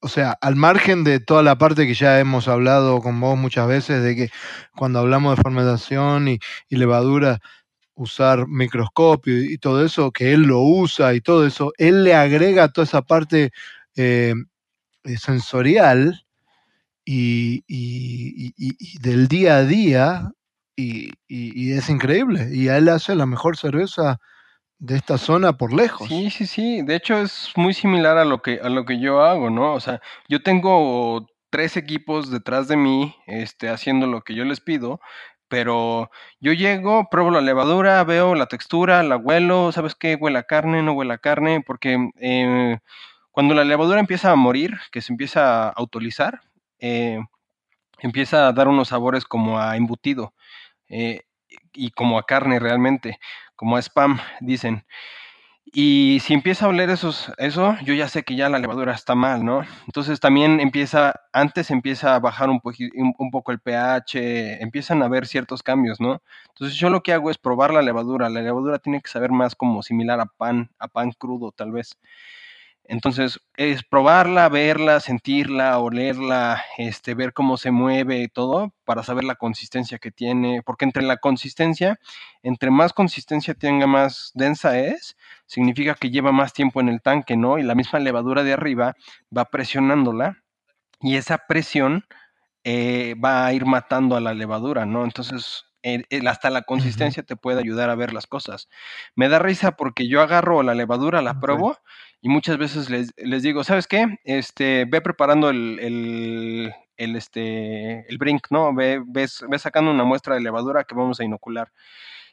[0.00, 3.68] o sea, al margen de toda la parte que ya hemos hablado con vos muchas
[3.68, 4.30] veces, de que
[4.76, 7.40] cuando hablamos de fermentación y, levadura,
[7.94, 12.68] usar microscopio y, todo eso, que él lo usa y todo eso, él le agrega
[12.68, 13.50] toda esa parte
[13.96, 14.34] eh,
[15.04, 16.26] eh, sensorial
[17.02, 20.32] y, y, del día a día
[20.76, 22.48] y, es increíble.
[22.52, 24.18] Y él hace la mejor cerveza
[24.78, 26.08] de esta zona por lejos.
[26.08, 26.82] Sí, sí, sí.
[26.82, 29.74] De hecho, es muy similar a lo que, a lo que yo hago, ¿no?
[29.74, 34.60] O sea, yo tengo tres equipos detrás de mí este, haciendo lo que yo les
[34.60, 35.00] pido,
[35.48, 40.16] pero yo llego, pruebo la levadura, veo la textura, la huelo, ¿sabes qué?
[40.18, 42.78] Huele a carne, no huele a carne, porque eh,
[43.30, 46.40] cuando la levadura empieza a morir, que se empieza a autolizar,
[46.78, 47.20] eh,
[48.00, 50.34] empieza a dar unos sabores como a embutido.
[50.92, 51.22] Eh,
[51.72, 53.18] y como a carne realmente,
[53.56, 54.84] como a spam, dicen.
[55.74, 57.12] Y si empieza a oler eso,
[57.82, 59.62] yo ya sé que ya la levadura está mal, ¿no?
[59.86, 65.26] Entonces también empieza, antes empieza a bajar un, un, poco el pH, empiezan a haber
[65.26, 66.22] ciertos cambios, ¿no?
[66.48, 68.28] Entonces yo lo que hago es probar la levadura.
[68.28, 71.98] La levadura tiene que saber más como similar a pan, a pan crudo tal vez.
[72.84, 79.24] Entonces, es probarla, verla, sentirla, olerla, este, ver cómo se mueve y todo, para saber
[79.24, 81.98] la consistencia que tiene, porque entre la consistencia,
[82.42, 85.16] entre más consistencia tenga, más densa es,
[85.46, 87.58] significa que lleva más tiempo en el tanque, ¿no?
[87.58, 88.96] Y la misma levadura de arriba
[89.36, 90.42] va presionándola,
[91.00, 92.04] y esa presión
[92.64, 95.04] eh, va a ir matando a la levadura, ¿no?
[95.04, 95.64] Entonces,
[96.28, 98.68] hasta la consistencia te puede ayudar a ver las cosas.
[99.16, 101.76] Me da risa porque yo agarro la levadura, la pruebo
[102.22, 104.18] y muchas veces les, les, digo, ¿sabes qué?
[104.22, 108.72] Este, ve preparando el, el, este, el brink, ¿no?
[108.72, 111.72] Ve, ves, ve sacando una muestra de levadura que vamos a inocular.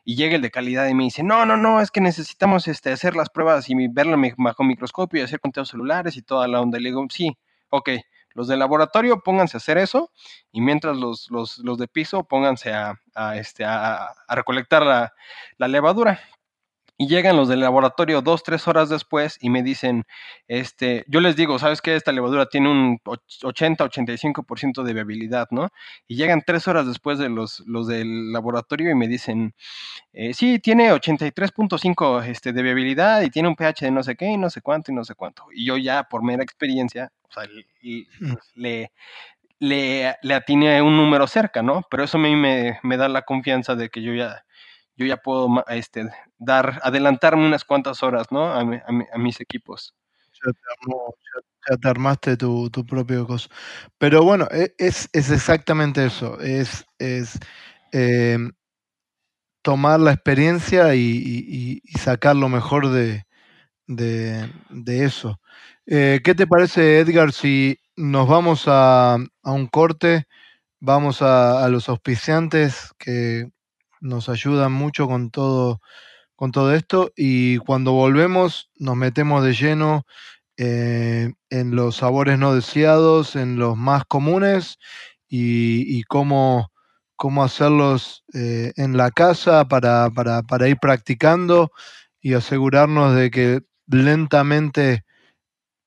[0.06, 2.92] Y llega el de calidad y me dice, no, no, no, es que necesitamos este,
[2.92, 6.78] hacer las pruebas y verlo bajo microscopio y hacer conteos celulares y toda la onda.
[6.78, 7.36] Y le digo, sí,
[7.72, 7.90] ok,
[8.36, 10.12] los de laboratorio pónganse a hacer eso
[10.52, 12.96] y mientras los, los, los de piso pónganse a,
[13.36, 15.14] este, a recolectar la,
[15.58, 16.20] la, levadura.
[17.02, 20.04] Y llegan los del laboratorio dos, tres horas después y me dicen,
[20.50, 21.96] este, yo les digo, ¿sabes qué?
[21.96, 25.70] Esta levadura tiene un 80-85% de viabilidad, ¿no?
[26.10, 29.56] Y llegan tres horas después de los, los del laboratorio y me dicen,
[30.12, 34.26] eh, sí, tiene 83.5 este, de viabilidad y tiene un pH de no sé qué
[34.32, 35.46] y no sé cuánto y no sé cuánto.
[35.54, 38.34] Y yo ya, por mera experiencia, o sea, mm.
[38.56, 38.92] le,
[39.60, 41.82] le, le atiné un número cerca, ¿no?
[41.90, 44.44] Pero eso a mí me, me da la confianza de que yo ya
[45.00, 48.52] yo ya puedo este, dar, adelantarme unas cuantas horas, ¿no?
[48.52, 49.96] A, a, mis equipos.
[50.44, 53.50] Ya te, armaste tu, tu, propio cosa.
[53.98, 56.38] Pero bueno, e, es, es exactamente eso.
[56.42, 57.40] Es, es
[57.94, 58.52] em,
[59.62, 63.26] tomar la experiencia y, y, sacar lo mejor de,
[63.88, 65.40] de, de eso.
[65.86, 70.28] Eh, ¿Qué te parece, Edgar, si nos vamos a, a un corte?
[70.82, 73.50] Vamos a, a, los auspiciantes que
[74.00, 75.82] nos ayudan mucho con todo,
[76.36, 80.06] con todo esto y cuando volvemos nos metemos de lleno
[80.62, 84.78] eh, en los sabores no deseados, en los más comunes
[85.30, 86.74] y, cómo,
[87.16, 91.72] cómo, hacerlos eh, en la casa para, para, para, ir practicando
[92.20, 95.06] y asegurarnos de que lentamente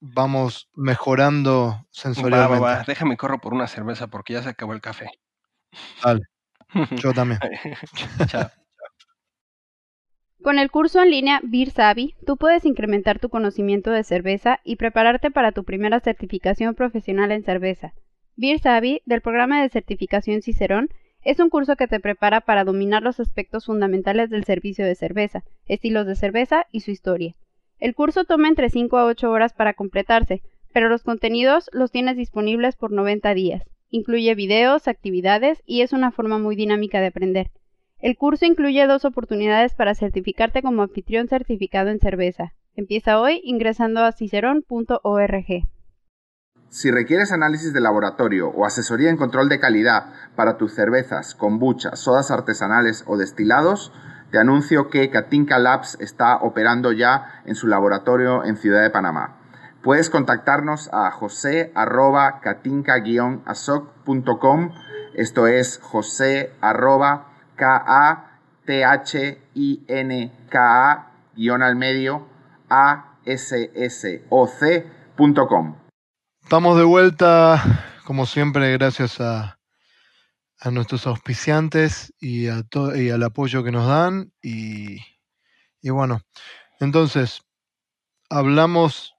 [0.01, 2.64] vamos mejorando sensorialmente.
[2.64, 5.11] Va, Déjame corro por una cerveza porque ya se acabó el café.
[6.03, 6.32] Dale.
[7.02, 7.40] Yo también.
[8.26, 8.50] Chao.
[10.42, 14.74] Con el curso en línea Beer Savvy, tú puedes incrementar tu conocimiento de cerveza y
[14.74, 17.94] prepararte para tu primera certificación profesional en cerveza.
[18.35, 20.88] Beer Savvy, del programa de certificación Cicerón,
[21.22, 25.44] es un curso que te prepara para dominar los aspectos fundamentales del servicio de cerveza,
[25.66, 27.37] estilos de cerveza y su historia.
[27.78, 32.16] El curso toma entre 5 a 8 horas para completarse, pero los contenidos los tienes
[32.16, 33.62] disponibles por 90 días.
[33.94, 37.50] Incluye videos, actividades y es una forma muy dinámica de aprender.
[38.00, 42.55] El curso incluye dos oportunidades para certificarte como anfitrión certificado en cerveza.
[42.74, 45.44] Empieza hoy ingresando a cicerón.org.
[46.70, 51.94] Si requieres análisis de laboratorio o asesoría en control de calidad para tus cervezas, kombucha,
[51.94, 53.92] sodas artesanales o destilados,
[54.31, 59.41] te anuncio que Katinka Labs está operando ya en su laboratorio en Ciudad de Panamá.
[59.83, 62.40] Puedes contactarnos a josé arroba
[65.14, 72.29] Esto es josé arroba k a t h i n k a guion al medio
[72.71, 75.77] a s s o c.com.
[76.45, 77.61] Estamos de vuelta,
[78.05, 79.59] como siempre, gracias a,
[80.61, 82.62] a nuestros auspiciantes y, a
[82.95, 84.33] y al apoyo que nos dan.
[84.40, 84.99] Y,
[85.81, 86.21] y bueno,
[86.79, 87.42] entonces,
[88.31, 89.12] hablamos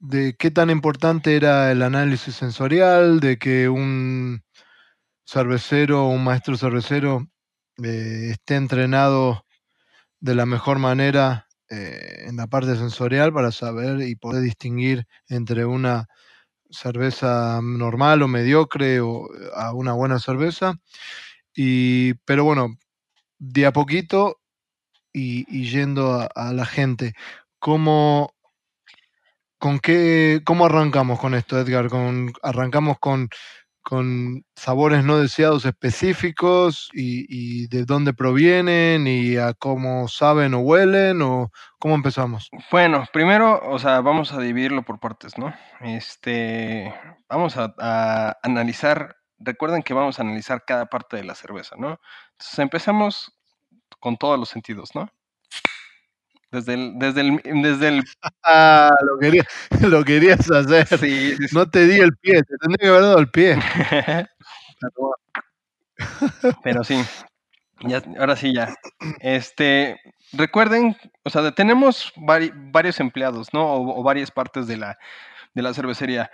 [0.00, 4.42] de qué tan importante era el análisis sensorial, de que un
[5.24, 7.28] cervecero o un maestro cervecero
[7.82, 9.44] eh, esté entrenado
[10.20, 15.66] de la mejor manera eh, en la parte sensorial para saber y poder distinguir entre
[15.66, 16.08] una
[16.70, 20.74] cerveza normal o mediocre o a una buena cerveza.
[21.54, 22.78] Y, pero bueno,
[23.38, 24.40] de a poquito
[25.12, 27.14] y, yendo a, a, la gente,
[27.58, 28.34] ¿cómo,
[29.60, 31.90] ¿Con qué, cómo arrancamos con esto, Edgar?
[31.90, 33.28] ¿Con, ¿Arrancamos con,
[33.82, 41.20] con sabores no deseados específicos y, de dónde provienen y a cómo saben o huelen
[41.20, 42.48] o cómo empezamos?
[42.70, 45.52] Bueno, primero, o sea, vamos a dividirlo por partes, ¿no?
[45.80, 46.94] Este,
[47.28, 52.00] vamos a, a analizar, recuerden que vamos a analizar cada parte de la cerveza, ¿no?
[52.32, 53.36] Entonces empezamos
[53.98, 55.12] con todos los sentidos, ¿no?
[56.52, 58.04] Desde el, desde el, desde el,
[58.42, 59.44] Ah, lo, quería,
[59.88, 60.86] lo querías hacer.
[60.86, 61.54] sí, sí, sí.
[61.56, 63.56] No te di el pie, te tendría que haber dado el pie.
[66.62, 67.00] Pero sí,
[67.82, 68.74] ya, ahora sí ya.
[69.20, 70.00] Este,
[70.32, 73.66] recuerden, o sea, tenemos vari- varios empleados, ¿no?
[73.66, 74.98] O, o varias partes de la,
[75.54, 76.30] de la cervecería.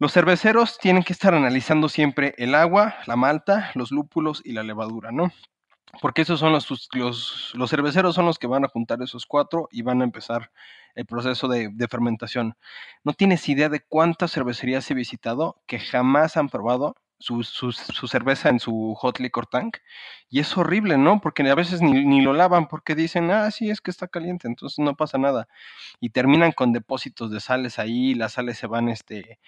[0.00, 4.62] Los cerveceros tienen que estar analizando siempre el agua, la malta, los lúpulos y la
[4.64, 5.32] levadura, ¿no?
[6.00, 9.68] Porque esos son los, los, los cerveceros son los que van a juntar esos cuatro
[9.70, 10.50] y van a empezar
[10.94, 12.56] el proceso de, de fermentación.
[13.04, 18.08] No tienes idea de cuántas cervecerías he visitado que jamás han probado su, su- su
[18.08, 19.78] cerveza en su hot liquor tank.
[20.28, 21.20] Y es horrible, ¿no?
[21.20, 24.48] Porque a veces ni, ni lo lavan porque dicen, ah, sí, es que está caliente,
[24.48, 25.48] entonces no pasa nada.
[26.00, 29.38] Y terminan con depósitos de sales ahí, las sales se van, este,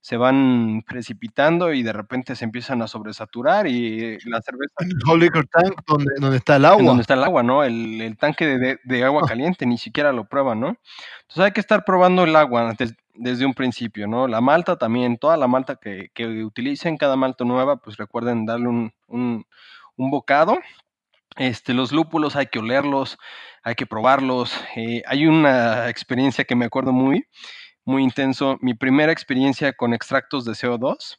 [0.00, 5.18] se van precipitando y de repente se empiezan a sobresaturar y la cerveza el Hot
[5.18, 6.82] Liquor Tank, donde, donde está el agua.
[6.84, 7.64] donde está el agua, ¿no?
[7.64, 10.76] El, el tanque de, de- agua caliente, ni siquiera lo prueban, ¿no?
[11.22, 14.28] Entonces hay que estar probando el agua des- desde un principio, ¿no?
[14.28, 18.68] La malta también, toda la malta que, que utilicen, cada malta nueva, pues recuerden darle
[18.68, 19.44] un, un,
[19.96, 20.58] un bocado.
[21.36, 23.18] Este, los lúpulos hay que olerlos,
[23.62, 24.54] hay que probarlos.
[24.76, 27.26] eh, hay una experiencia que me acuerdo muy,
[27.86, 28.58] muy intenso.
[28.60, 31.18] Mi primera experiencia con extractos de CO2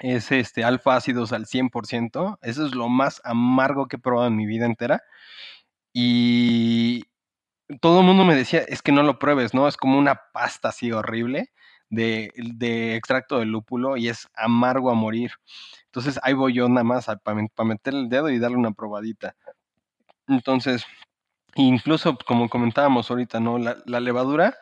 [0.00, 2.38] es este alfa ácidos al 100%.
[2.42, 5.02] Eso es lo más amargo que he probado en mi vida entera.
[5.92, 7.04] Y
[7.80, 9.68] todo el mundo me decía, es que no lo pruebes, ¿no?
[9.68, 11.50] Es como una pasta así horrible
[11.88, 15.32] de, de extracto de lúpulo y es amargo a morir.
[15.86, 19.36] Entonces ahí voy yo nada más para meter el dedo y darle una probadita.
[20.26, 20.84] Entonces,
[21.54, 23.58] incluso como comentábamos ahorita, ¿no?
[23.58, 24.56] La levadura,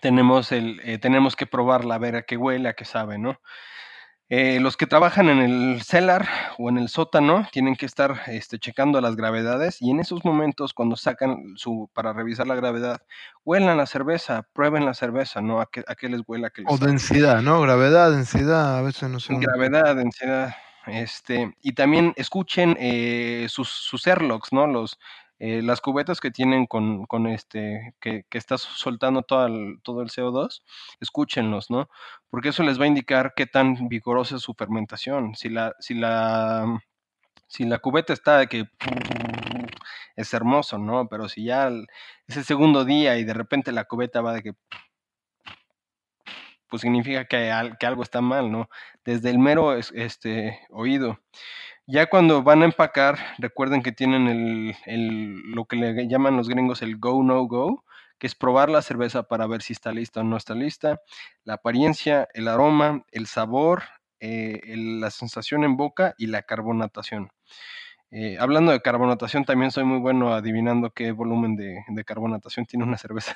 [0.00, 3.40] tenemos, el, eh, tenemos que probarla, a ver a qué huele, a qué sabe, ¿no?
[4.30, 6.28] Eh, los que trabajan en el cellar
[6.58, 10.74] o en el sótano tienen que estar este, checando las gravedades y en esos momentos
[10.74, 13.00] cuando sacan su para revisar la gravedad,
[13.46, 15.62] huelan la cerveza, prueben la cerveza, ¿no?
[15.62, 16.90] A qué, a qué les huela, a qué les O sabe.
[16.90, 17.62] densidad, ¿no?
[17.62, 19.34] Gravedad, densidad, a veces no sé.
[19.38, 20.54] Gravedad, densidad,
[20.86, 24.66] este, y también escuchen eh, sus, sus airlocks, ¿no?
[24.66, 24.98] Los,
[25.38, 30.02] eh, las cubetas que tienen con, con este, que, que está soltando todo el, todo
[30.02, 30.62] el CO2,
[31.00, 31.88] escúchenlos, ¿no?
[32.30, 35.34] Porque eso les va a indicar qué tan vigorosa es su fermentación.
[35.36, 36.80] Si la, si la,
[37.48, 38.64] si la cubeta está de que
[40.16, 41.08] es hermoso, ¿no?
[41.08, 41.70] Pero si ya
[42.26, 44.52] es el segundo día y de repente la cubeta va de que
[46.68, 48.68] pues significa que, que algo está mal, ¿no?
[49.04, 51.18] Desde el mero es- este, oído.
[51.90, 56.46] Ya cuando van a empacar, recuerden que tienen el, el- lo que le llaman los
[56.48, 57.82] gringos el go, no go,
[58.18, 61.00] que es probar la cerveza para ver si está lista o no está lista,
[61.44, 63.84] la apariencia, el aroma, el sabor,
[64.20, 67.30] eh, el- la sensación en boca y la carbonatación.
[68.10, 72.84] Eh, hablando de carbonatación, también soy muy bueno adivinando qué volumen de, de carbonatación tiene
[72.84, 73.34] una cerveza.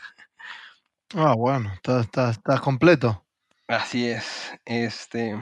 [1.15, 3.25] Ah, bueno, está, está, está completo.
[3.67, 4.53] Así es.
[4.67, 5.39] Este,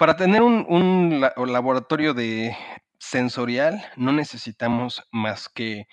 [0.00, 2.56] para tener un, laboratorio de
[2.98, 5.88] sensorial, no necesitamos más que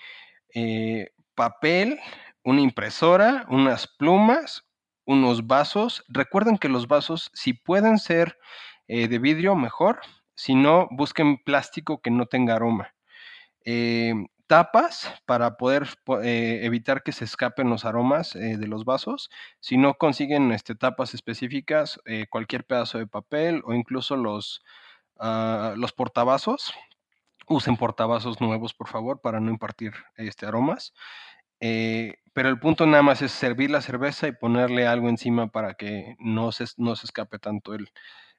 [0.54, 2.00] eh, papel,
[2.42, 4.62] una impresora, unas plumas,
[5.04, 6.04] unos vasos.
[6.08, 8.38] Recuerden que los vasos, si pueden ser
[8.86, 10.00] eh, de vidrio, mejor.
[10.34, 12.94] Si no, busquen plástico que no tenga aroma.
[13.66, 14.14] Eh,
[14.48, 19.30] tapas para poder po- eh, evitar que se escapen los aromas eh, de los vasos.
[19.60, 24.62] Si no consiguen este, tapas específicas, eh, cualquier pedazo de papel o incluso los,
[25.18, 26.72] ah, los portavasos.
[27.48, 30.94] Usen portavasos nuevos, por favor, para no impartir este, aromas.
[32.34, 36.14] Pero el punto nada más es servir la cerveza y ponerle algo encima para que
[36.20, 37.90] no se, no se escape tanto el,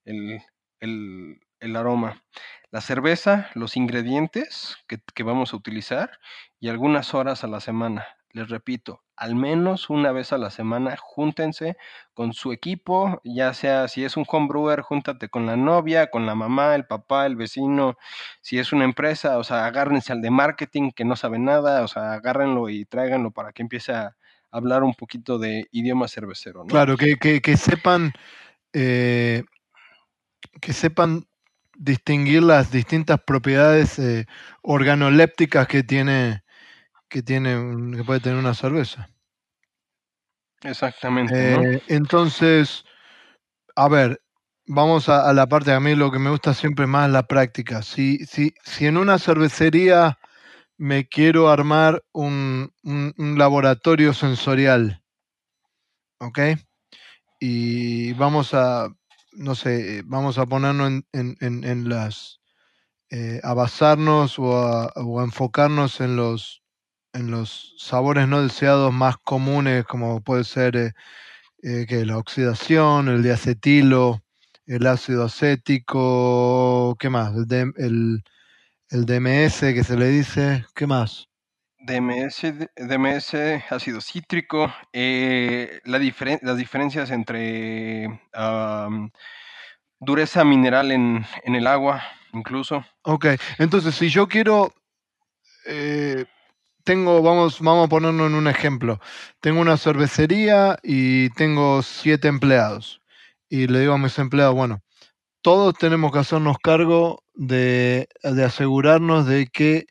[0.06, 0.42] el,
[0.80, 2.24] el- el aroma.
[2.72, 6.20] La cerveza, los ingredientes que, que vamos a utilizar
[6.60, 8.06] y algunas horas a la semana.
[8.32, 11.78] Les repito, al menos una vez a la semana, júntense
[12.14, 16.36] con su equipo, ya sea si es un homebrewer, júntate con la novia, con la
[16.36, 17.98] mamá, el papá, el vecino,
[18.42, 21.88] si es una empresa, o sea, agárrense al de marketing que no sabe nada, o
[21.88, 24.16] sea, agárrenlo y tráiganlo para que empiece a
[24.52, 26.68] hablar un poquito de idioma cervecero, ¿no?
[26.68, 28.14] Claro, que, que, sepan
[28.74, 29.44] eh,
[30.62, 31.26] que sepan
[31.80, 34.28] distinguir las distintas propiedades eh,
[34.62, 36.44] organolépticas que tiene
[37.10, 37.52] que tiene
[37.96, 39.10] que puede tener una cerveza.
[40.64, 41.62] Exactamente, ¿no?
[41.64, 42.84] Eh, entonces,
[43.76, 44.22] a ver,
[44.68, 47.82] vamos a, a la parte a mí lo que me gusta siempre más la práctica.
[47.82, 50.20] Si, si, si en una cervecería
[50.78, 55.02] me quiero armar un, un- un laboratorio sensorial,
[56.20, 56.40] ¿ok?
[57.40, 58.90] Y vamos a,
[59.40, 62.42] no sé, vamos a ponernos en, en- en- en las,
[63.12, 66.64] eh, a basarnos o a, o enfocarnos en los,
[67.14, 70.94] en los sabores no deseados más comunes, como puede ser eh,
[71.64, 74.24] eh, que la oxidación, el diacetilo,
[74.68, 77.34] el ácido acético, ¿qué más?
[77.36, 78.24] El, el-
[78.92, 81.29] el DMS que se le dice, ¿qué más?
[81.80, 88.22] DMS, DMS, ácido cítrico, eh, las diferencias entre
[90.00, 92.04] dureza mineral en, el agua,
[92.34, 92.86] incluso.
[93.04, 93.28] Ok,
[93.58, 94.74] entonces si yo quiero,
[95.66, 96.26] eh,
[96.84, 99.00] tengo, vamos, vamos a ponerlo en un ejemplo.
[99.40, 103.02] Tengo una cervecería y tengo siete empleados.
[103.50, 104.82] Y le digo a mis empleados, bueno,
[105.42, 108.08] todos tenemos que hacernos cargo de
[108.46, 109.88] asegurarnos de que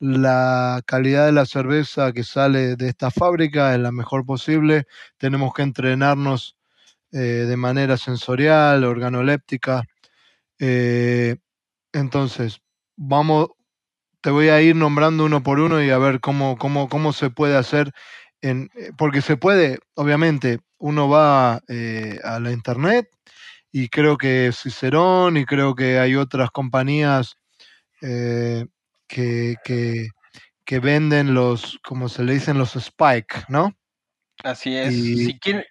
[0.00, 4.86] la calidad de la cerveza que sale de esta fábrica es la mejor posible.
[5.16, 6.56] Tenemos que entrenarnos
[7.12, 9.84] eh, de manera sensorial, organoléptica.
[10.60, 11.36] Eh,
[11.92, 12.60] entonces,
[12.96, 13.50] vamos,
[14.20, 17.30] te voy a ir nombrando uno por uno y a ver cómo, cómo, cómo se
[17.30, 17.92] puede hacer.
[18.40, 23.08] En, eh, porque se puede, obviamente, uno va a la internet
[23.72, 27.36] y creo que Cicerón y creo que hay otras compañías
[29.08, 30.08] que, que,
[30.64, 33.74] que venden los, como se le dicen, los Spike, ¿no?
[34.44, 34.92] Así es.
[34.94, 35.64] Y- Si quieren,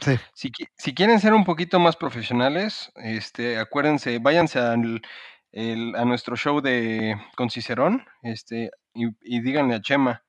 [0.00, 0.18] Sí.
[0.34, 5.02] Si, si quieren ser un poquito más profesionales, este, acuérdense, váyanse al-
[5.52, 10.22] el- a nuestro show de con Cicerón, este, y, y díganle a Chema.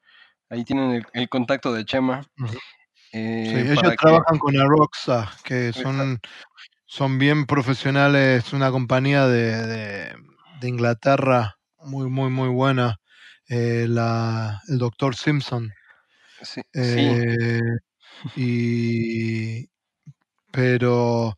[0.49, 2.22] Ahí tienen el, el contacto de Chema.
[3.13, 6.19] Eh, Sí, ellos que- trabajan con Aroxa, que son,
[6.86, 10.15] son bien profesionales, una compañía de, de-
[10.59, 12.97] de Inglaterra muy, muy, muy buena.
[13.49, 15.71] eh, la, el doctor Simpson.
[16.41, 17.59] sí, sí, Eh,
[18.38, 19.67] y,
[20.51, 21.38] pero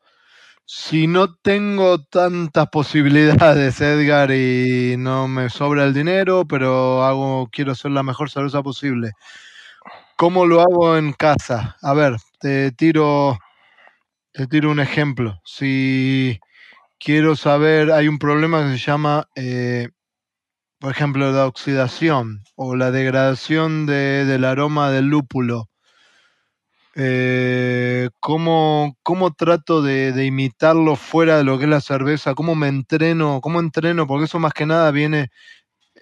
[0.66, 7.72] si no tengo tantas posibilidades, Edgar, y no me sobra el dinero, pero hago, quiero
[7.74, 9.12] hacer la mejor cerveza posible.
[10.18, 11.76] ¿Cómo lo hago en casa?
[11.82, 13.38] A ver, te tiro,
[14.34, 15.40] te tiro un ejemplo.
[15.46, 16.40] Si
[17.00, 19.90] quiero saber, hay un problema que se llama, eh,
[20.84, 25.70] por ejemplo, la oxidación o la degradación de- del aroma del lúpulo.
[26.96, 32.36] Eh, ¿cómo, cómo trato de, de imitarlo fuera de lo que es la cerveza?
[32.36, 33.40] ¿Cómo me entreno?
[33.40, 34.06] ¿Cómo entreno?
[34.08, 35.30] Porque eso más que nada viene
[35.96, 36.02] eh,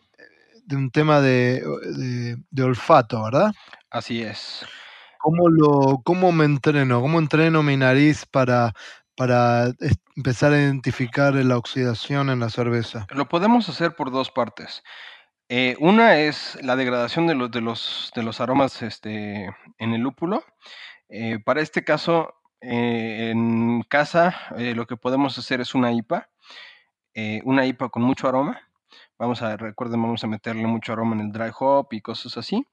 [0.65, 1.61] de un tema de,
[1.95, 3.51] de- de olfato, ¿verdad?
[3.91, 4.65] así es.
[5.19, 7.01] ¿Cómo, lo, ¿Cómo me entreno?
[7.01, 8.73] ¿Cómo entreno mi nariz para,
[9.15, 9.73] para
[10.15, 13.07] empezar a identificar la oxidación en la cerveza?
[13.11, 14.83] Lo podemos hacer por dos partes.
[15.53, 19.99] Eh, una es la degradación de los, de los, de los aromas este, en el
[19.99, 20.45] lúpulo.
[21.09, 26.29] Eh, para este caso, eh, en casa, lo que podemos hacer es una IPA,
[27.43, 28.61] una IPA con mucho aroma.
[29.19, 32.65] Vamos a, recuerden, vamos a meterle mucho aroma en el dry hop y cosas así.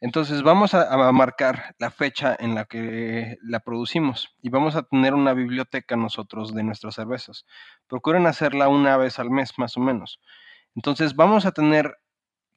[0.00, 5.14] Entonces vamos a, marcar la fecha en la que la producimos y vamos a tener
[5.14, 7.44] una biblioteca nosotros de nuestras cervezas.
[7.88, 10.20] Procuren hacerla una vez al mes más o menos.
[10.76, 11.98] Entonces vamos a tener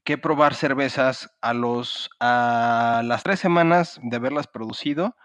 [0.03, 5.15] que probar cervezas a los a las tres semanas de haberlas producido,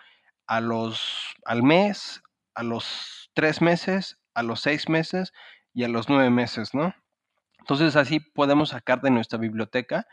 [0.47, 2.23] a los al mes,
[2.55, 5.33] a los tres meses, a los seis meses
[5.75, 6.95] y a los nueve meses, ¿no?
[7.59, 10.07] Entonces así podemos sacar de nuestra biblioteca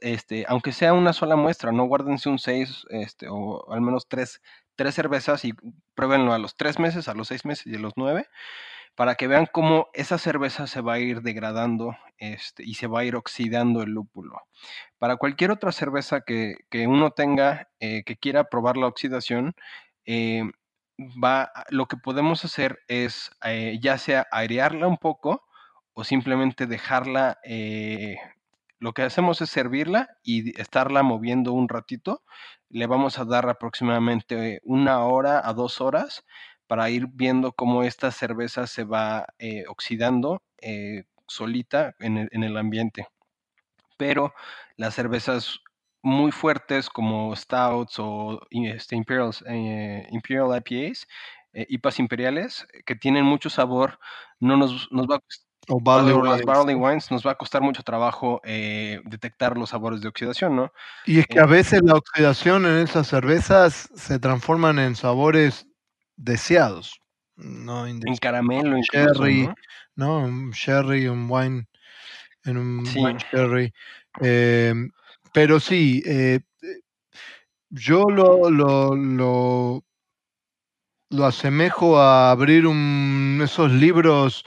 [0.00, 4.40] este, aunque sea una sola muestra, no guárdense un seis, este, o al menos tres,
[4.76, 5.52] tres cervezas y
[5.94, 8.26] pruébenlo a los tres meses, a los seis meses y a los nueve,
[8.94, 13.00] para que vean cómo esa cerveza se va a ir degradando este, y se va
[13.00, 14.40] a ir oxidando el lúpulo.
[14.98, 19.54] Para cualquier otra cerveza que, que uno tenga eh, que quiera probar la oxidación,
[20.04, 20.42] eh,
[20.98, 25.44] va, lo que podemos hacer es eh, ya sea airearla un poco
[25.94, 27.38] o simplemente dejarla,
[28.82, 32.24] lo que hacemos es servirla y estarla moviendo un ratito.
[32.68, 36.24] Le vamos a dar aproximadamente una hora a dos horas
[36.66, 42.42] para ir viendo cómo esta cerveza se va eh, oxidando eh, solita en el, en
[42.42, 43.06] el ambiente.
[43.96, 44.34] Pero
[44.76, 45.60] las cervezas
[46.02, 51.06] muy fuertes como stouts o este, eh, imperial IPAs,
[51.52, 54.00] IPAs imperiales, que tienen mucho sabor,
[54.40, 55.22] no nos, nos va a
[55.68, 59.70] O barley las wines, barley wines nos va a costar mucho trabajo eh, detectar los
[59.70, 60.72] sabores de oxidación, ¿no?
[61.04, 65.66] Y es que a veces la oxidación en esas cervezas se transforman en sabores
[66.16, 67.00] deseados,
[67.36, 69.54] no En caramelo incluso, Sherry, ¿no?
[69.96, 70.18] ¿no?
[70.24, 71.66] Un sherry, un wine,
[72.44, 73.00] en un Sí.
[73.00, 73.72] wine sherry.
[74.22, 74.74] Eh,
[75.32, 76.80] pero sí, eh, eh,
[77.70, 79.84] yo lo, lo, lo,
[81.10, 84.44] lo asemejo a abrir un, esos libros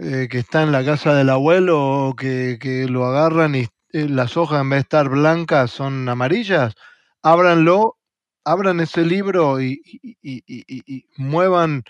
[0.00, 4.08] eh, que está en la casa del abuelo o que, que lo agarran y eh,
[4.08, 6.74] las hojas en vez de estar blancas son amarillas,
[7.22, 7.98] ábranlo,
[8.44, 11.84] abran ese libro y, y- y- y- muevan,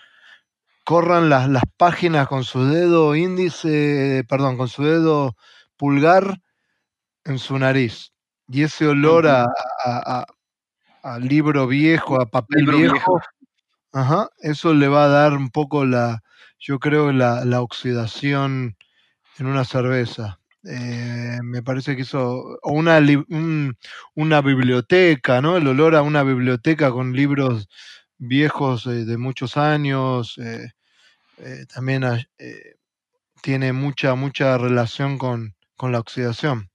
[0.84, 5.36] corran las, las páginas con su dedo índice, perdón, con su dedo
[5.76, 6.40] pulgar
[7.24, 8.12] en su nariz.
[8.48, 9.46] Y ese olor a, a-
[9.84, 10.26] a-
[11.02, 13.20] a libro viejo, a papel viejo, viejo.
[13.92, 16.22] Ajá, eso le va a dar un poco la,
[16.60, 18.76] yo creo, la, la oxidación
[19.38, 20.38] en una cerveza.
[20.64, 23.00] Eh, me parece que eso, o una,
[24.14, 25.56] una biblioteca, ¿no?
[25.56, 27.68] El olor a una biblioteca con libros
[28.18, 30.68] viejos eh, de muchos años, eh,
[31.74, 32.04] también
[33.40, 36.68] tiene mucha, mucha relación con, con la oxidación.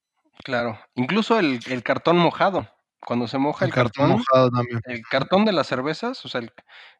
[0.43, 0.79] Claro.
[0.95, 2.67] Incluso el, el cartón mojado.
[3.05, 4.81] Cuando se moja El el, cartón mojado también.
[4.85, 6.51] el cartón de las cervezas, o sea, el-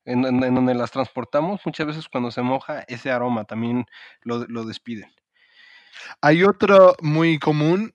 [0.06, 3.86] en, en- en donde las transportamos, muchas veces cuando se moja, ese aroma también
[4.22, 5.12] lo, lo despiden.
[6.22, 7.94] Hay otro muy común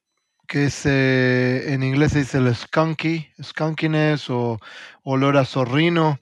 [0.49, 4.59] que es, eh, en inglés se dice el skunky, skunkiness o
[5.05, 6.19] olor a zorrino.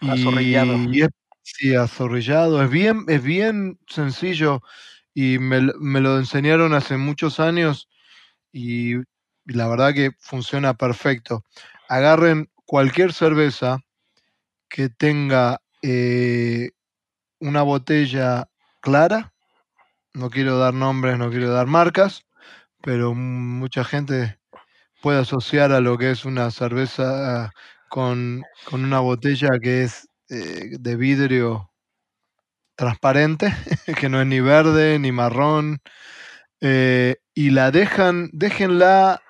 [0.00, 0.76] Azorrillado.
[0.92, 1.08] Y es,
[1.42, 2.62] sí, azorrillado.
[2.62, 4.62] Es bien, es bien sencillo
[5.14, 7.88] y me, lo- me lo enseñaron hace muchos años
[8.52, 8.94] y
[9.46, 11.44] la verdad que funciona perfecto.
[11.88, 13.78] Agarren cualquier cerveza
[14.68, 16.70] que tenga eh,
[17.40, 18.48] una botella
[18.80, 19.32] clara,
[20.14, 22.22] no quiero dar nombres, no quiero dar marcas,
[22.82, 24.38] pero mucha gente
[25.02, 27.52] puede asociar a lo que es una cerveza
[27.88, 31.70] con, con una botella que es eh, de vidrio
[32.76, 33.54] transparente,
[33.98, 35.78] que no es ni verde ni marrón,
[36.60, 39.22] eh, y la dejan, déjenla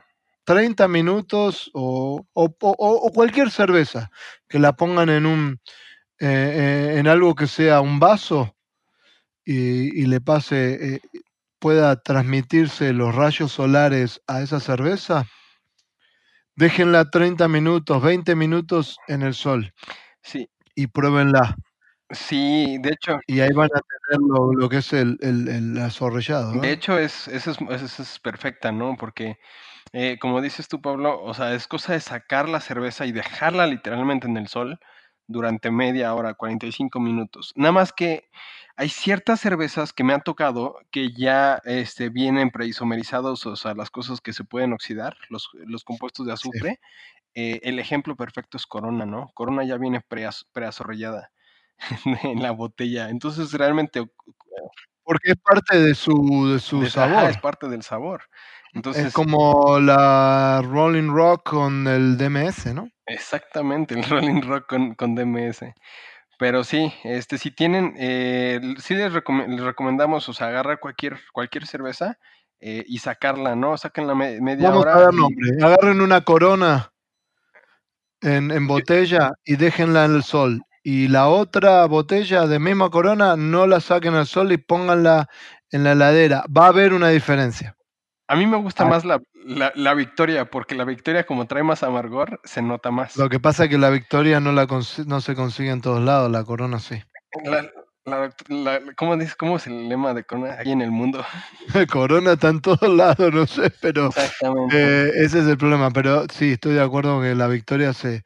[0.46, 4.10] 30 minutos o, o- o- o cualquier cerveza,
[4.48, 5.60] que la pongan en un
[6.18, 6.26] eh,
[6.94, 8.56] eh, en algo que sea un vaso
[9.44, 11.00] y, y le pase, eh,
[11.58, 15.26] pueda transmitirse los rayos solares a esa cerveza,
[16.54, 19.72] déjenla 30 minutos, 20 minutos en el sol
[20.22, 21.56] Sí, y pruébenla.
[22.10, 25.78] sí, de hecho, Y ahí van a tener lo, lo que es el, el, el
[25.78, 26.54] azorrillado.
[26.54, 26.62] ¿no?
[26.62, 28.96] de hecho es, esa es, esa es perfecta, ¿no?
[28.96, 29.36] Porque,
[29.92, 33.66] eh, como dices tú, Pablo, o sea, es cosa de sacar la cerveza y dejarla
[33.66, 34.78] literalmente en el sol
[35.26, 37.52] durante media hora, 45 minutos.
[37.56, 38.28] Nada más que
[38.76, 43.90] hay ciertas cervezas que me han tocado que ya este, vienen preisomerizados, o sea, las
[43.90, 46.78] cosas que se pueden oxidar, los, los compuestos de azufre.
[47.34, 49.30] Eh, el ejemplo perfecto es Corona, ¿no?
[49.34, 51.30] Corona ya viene preaz- preazorrillada
[52.22, 53.08] en la botella.
[53.10, 54.04] Entonces, realmente
[55.02, 57.30] Porque es parte de su, de su de- sabor.
[57.30, 58.22] es parte del sabor.
[58.76, 62.88] Entonces, es como la Rolling Rock con el DMS, ¿no?
[63.06, 65.64] exactamente, el Rolling Rock con, con DMS.
[66.38, 71.18] Pero sí, este, si tienen, eh, sí les, recome- les recomendamos, o sea, agarrar cualquier,
[71.32, 72.18] cualquier cerveza
[72.60, 73.76] eh, y sacarla, ¿no?
[73.78, 74.96] Saquen la me- media Vamos hora.
[74.96, 75.48] a dar y- nombre.
[75.62, 76.92] Agarren una corona
[78.20, 80.60] en, en botella y déjenla en el sol.
[80.82, 85.28] Y la otra botella de misma corona no la saquen al sol y pónganla
[85.70, 86.44] en la heladera.
[86.54, 87.74] Va a haber una diferencia.
[88.28, 88.88] A mí me gusta Ah.
[88.88, 93.16] más la, la, la Victoria, porque la Victoria, como trae más amargor, se nota más.
[93.16, 94.66] Lo que pasa es que la victoria no, la
[95.06, 97.00] no se consigue en todos lados, la corona sí.
[97.44, 97.62] La,
[98.04, 101.24] la, la- ¿cómo, dices, ¿Cómo es el lema de Corona ahí en el mundo?
[101.92, 104.76] corona está en todos lados, no sé, pero Exactamente.
[104.76, 105.90] eh, ese es el problema.
[105.90, 108.24] Pero sí, estoy de acuerdo que la victoria se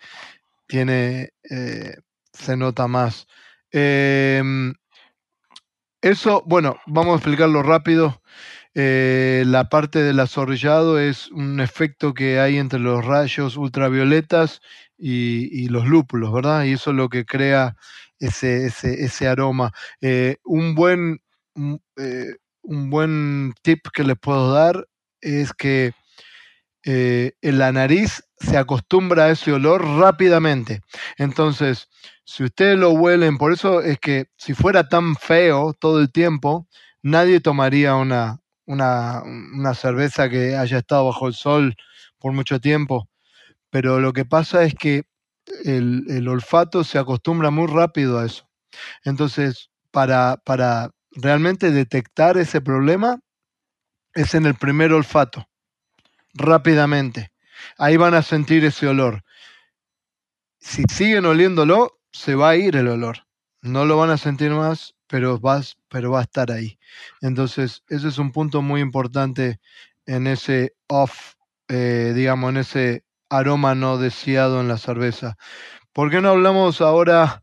[0.66, 1.96] tiene, eh,
[2.32, 3.26] se nota más.
[3.72, 4.72] Em,
[6.02, 8.22] eso, bueno, vamos a explicarlo rápido.
[8.74, 14.60] Eh, la parte del azorrillado es un efecto que hay entre los rayos ultravioletas
[14.96, 16.64] y, los lúpulos, ¿verdad?
[16.64, 17.76] Y eso es lo que crea
[18.18, 19.72] ese, ese, aroma.
[20.00, 21.20] Eh, un, buen,
[21.96, 24.86] eh, un buen tip que les puedo dar
[25.20, 25.92] es que
[26.84, 30.80] en la nariz se acostumbra a ese olor rápidamente.
[31.18, 31.88] Entonces,
[32.24, 36.66] si ustedes lo huelen, por eso es que si fuera tan feo todo el tiempo,
[37.02, 38.40] nadie tomaría una,
[38.70, 41.74] una, una cerveza que haya estado bajo el sol
[42.18, 43.08] por mucho tiempo.
[43.70, 45.02] Pero lo que pasa es que
[45.64, 48.48] el, el olfato se acostumbra muy rápido a eso.
[49.04, 53.18] Entonces, para, para realmente detectar ese problema,
[54.14, 55.48] es en el primer olfato,
[56.34, 57.32] rápidamente.
[57.76, 59.24] Ahí van a sentir ese olor.
[60.60, 63.26] Si siguen oliéndolo, se va a ir el olor.
[63.62, 66.78] No lo van a sentir más, pero, vas, pero va a estar ahí.
[67.20, 69.60] Entonces, ese es un punto muy importante
[70.06, 71.34] en ese off,
[71.68, 75.36] eh, digamos, en ese aroma no deseado en la cerveza.
[75.92, 77.42] ¿Por qué no hablamos ahora,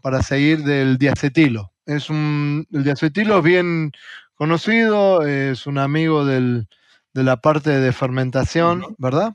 [0.00, 1.72] para seguir, del diacetilo?
[1.86, 3.92] es un, el diacetilo es bien
[4.34, 6.68] conocido, es un amigo del,
[7.12, 9.34] de la parte de fermentación, ¿verdad?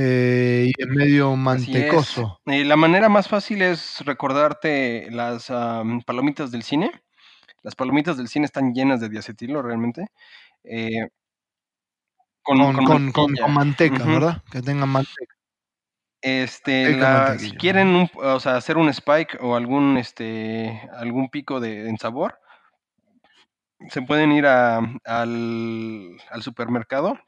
[0.00, 2.40] Eh, y es medio mantecoso.
[2.46, 5.48] Eh, la manera más fácil es recordarte las
[6.06, 6.92] palomitas del cine.
[7.62, 10.06] Las palomitas del cine están llenas de diacetilo realmente.
[10.62, 11.08] Eh,
[12.42, 14.42] con, con, manteca, ¿verdad?
[14.52, 15.34] Que tengan manteca.
[16.20, 17.00] Este,
[17.38, 22.38] si quieren o sea, hacer un spike o algún, este, algún pico de, en sabor,
[23.88, 27.18] se pueden ir a, al, al supermercado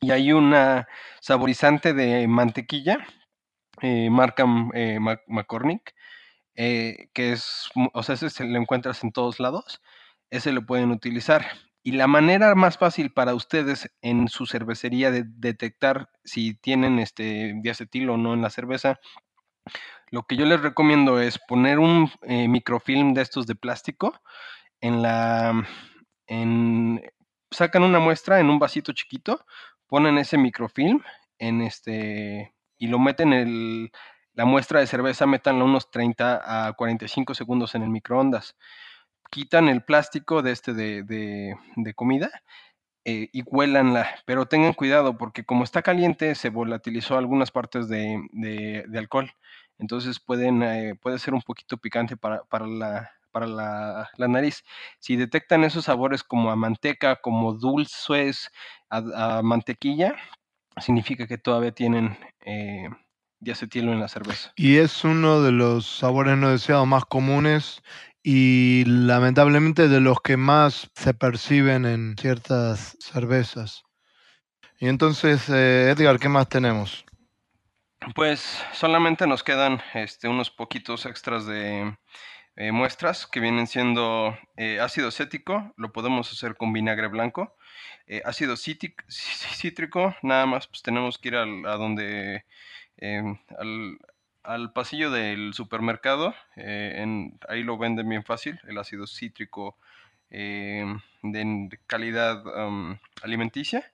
[0.00, 0.88] y hay una
[1.20, 3.06] saborizante de mantequilla,
[3.82, 4.44] eh, marca
[4.74, 5.94] eh, McCormick,
[6.54, 9.82] eh, que es, o sea, ese se lo encuentras en todos lados,
[10.30, 11.46] ese lo pueden utilizar.
[11.82, 17.54] Y la manera más fácil para ustedes en su cervecería de detectar si tienen este
[17.62, 18.98] diacetil o no en la cerveza,
[20.10, 24.20] lo que yo les recomiendo es poner un microfilm de estos de plástico
[24.80, 25.66] en la
[26.26, 27.02] en
[27.50, 29.44] sacan una muestra en un vasito chiquito,
[29.86, 31.02] ponen ese microfilm
[31.38, 33.90] en este y lo meten en
[34.34, 38.54] la muestra de cerveza, metanla unos 30 a 45 segundos en el microondas
[39.30, 42.30] quitan el plástico de este de, comida
[43.04, 48.84] eh, y huélanla, pero tengan cuidado porque como está caliente se volatilizó algunas partes de,
[48.96, 49.32] alcohol,
[49.78, 54.64] entonces pueden, eh, puede ser un poquito picante para, la, para la, nariz.
[54.98, 58.50] Si detectan esos sabores como a manteca, como dulces,
[58.90, 60.14] a, mantequilla,
[60.78, 62.88] significa que todavía tienen eh,
[63.40, 64.52] diacetilo en la cerveza.
[64.56, 67.82] Y es uno de los sabores no deseados más comunes
[68.22, 73.84] y lamentablemente de los que más se perciben en ciertas cervezas.
[74.78, 77.04] Y entonces, eh, Edgar, ¿qué más tenemos?
[78.14, 81.96] Pues solamente nos quedan este, unos poquitos extras de
[82.56, 87.55] eh, muestras que vienen siendo eh, ácido cético, lo podemos hacer con vinagre blanco.
[88.24, 88.56] Ácido
[89.08, 92.44] cítrico, nada más pues tenemos que ir a donde,
[93.58, 93.98] al,
[94.46, 99.76] al pasillo del supermercado, eh, en, ahí lo venden bien fácil, el ácido cítrico
[100.30, 100.84] eh,
[101.22, 102.42] de calidad
[103.22, 103.92] alimenticia.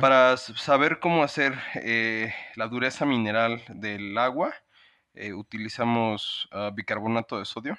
[0.00, 4.52] Para saber cómo hacer eh, la dureza mineral del agua,
[5.34, 7.78] utilizamos ah, bicarbonato de sodio.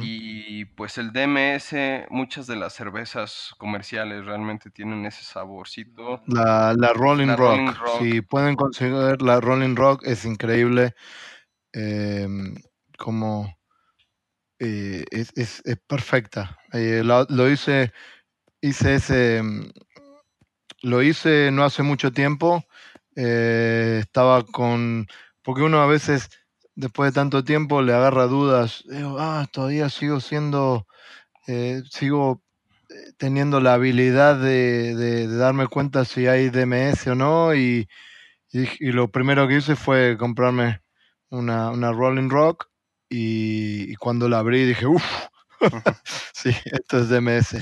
[0.00, 6.22] Y pues el DMS, muchas de las cervezas comerciales realmente tienen ese saborcito.
[6.26, 7.76] La, Rolling, Rock.
[7.98, 10.94] Si pueden conseguir la Rolling Rock, es increíble.
[11.72, 12.56] Em,
[12.98, 13.56] como
[14.58, 16.58] eh, es, perfecta.
[16.72, 17.92] Eh, lo, hice,
[18.60, 19.70] hice ese, em,
[20.82, 22.64] lo hice no hace mucho tiempo.
[23.16, 25.06] Eh, estaba con,
[25.42, 26.30] porque uno a veces
[26.80, 28.84] después de tanto tiempo le agarra dudas.
[29.18, 30.86] Ah, todavía sigo siendo,
[31.46, 32.42] eh, sigo
[32.88, 37.54] eh, teniendo la habilidad de, darme cuenta si hay DMS o no.
[37.54, 37.88] Y,
[38.80, 40.80] lo primero que hice fue comprarme
[41.28, 42.68] una, Rolling Rock.
[43.08, 45.04] Y, cuando la abrí dije, uff,
[46.32, 47.56] sí, esto es DMS.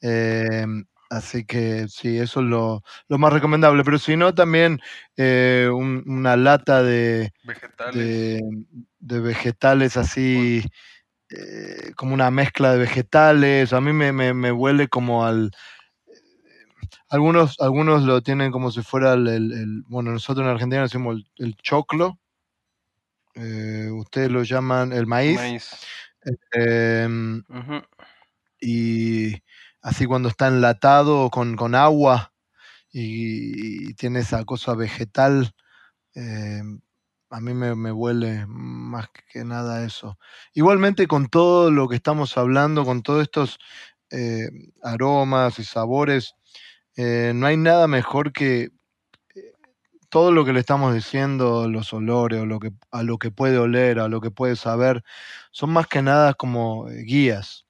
[0.00, 3.82] Em, Así que sí, eso es lo, más recomendable.
[3.82, 4.80] Pero si no, también
[5.16, 8.40] eh, una lata de vegetales,
[9.00, 10.62] de, vegetales así,
[11.30, 13.72] eh, como una mezcla de vegetales.
[13.72, 15.50] A mí me, me, huele como al...
[17.08, 22.20] algunos, algunos lo tienen como si fuera el, bueno, nosotros en Argentina decimos el, choclo.
[23.34, 25.40] Eh, ustedes lo llaman el maíz.
[26.52, 27.42] Em,
[28.60, 29.42] y
[29.82, 32.32] así cuando está enlatado con, con agua
[32.92, 35.54] y, tiene esa cosa vegetal,
[36.14, 36.62] eh,
[37.30, 40.18] a mí me, huele más que nada eso.
[40.54, 43.58] Igualmente con todo lo que estamos hablando, con todos estos
[44.10, 44.48] eh,
[44.82, 46.34] aromas y sabores,
[46.96, 48.70] eh, no hay nada mejor que
[50.10, 53.58] todo lo que le estamos diciendo, los olores, o lo que, a lo que puede
[53.58, 55.04] oler, a lo que puede saber,
[55.52, 57.64] son más que nada como guías.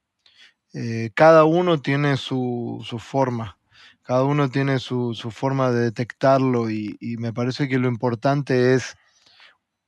[0.72, 3.58] Eh, cada uno tiene su, forma,
[4.02, 8.94] cada uno tiene su, forma de detectarlo y, me parece que lo importante es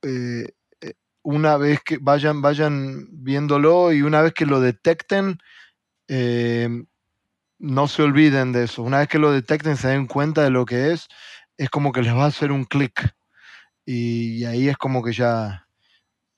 [0.01, 0.49] eh,
[0.81, 5.39] eh, una vez que vayan, vayan viéndolo y una vez que lo detecten,
[7.59, 8.83] no se olviden de eso.
[8.83, 11.07] Una vez que lo detecten, se den cuenta de lo que es,
[11.57, 13.15] es como que les va a hacer un clic.
[13.85, 15.62] y, ahí es como que ya,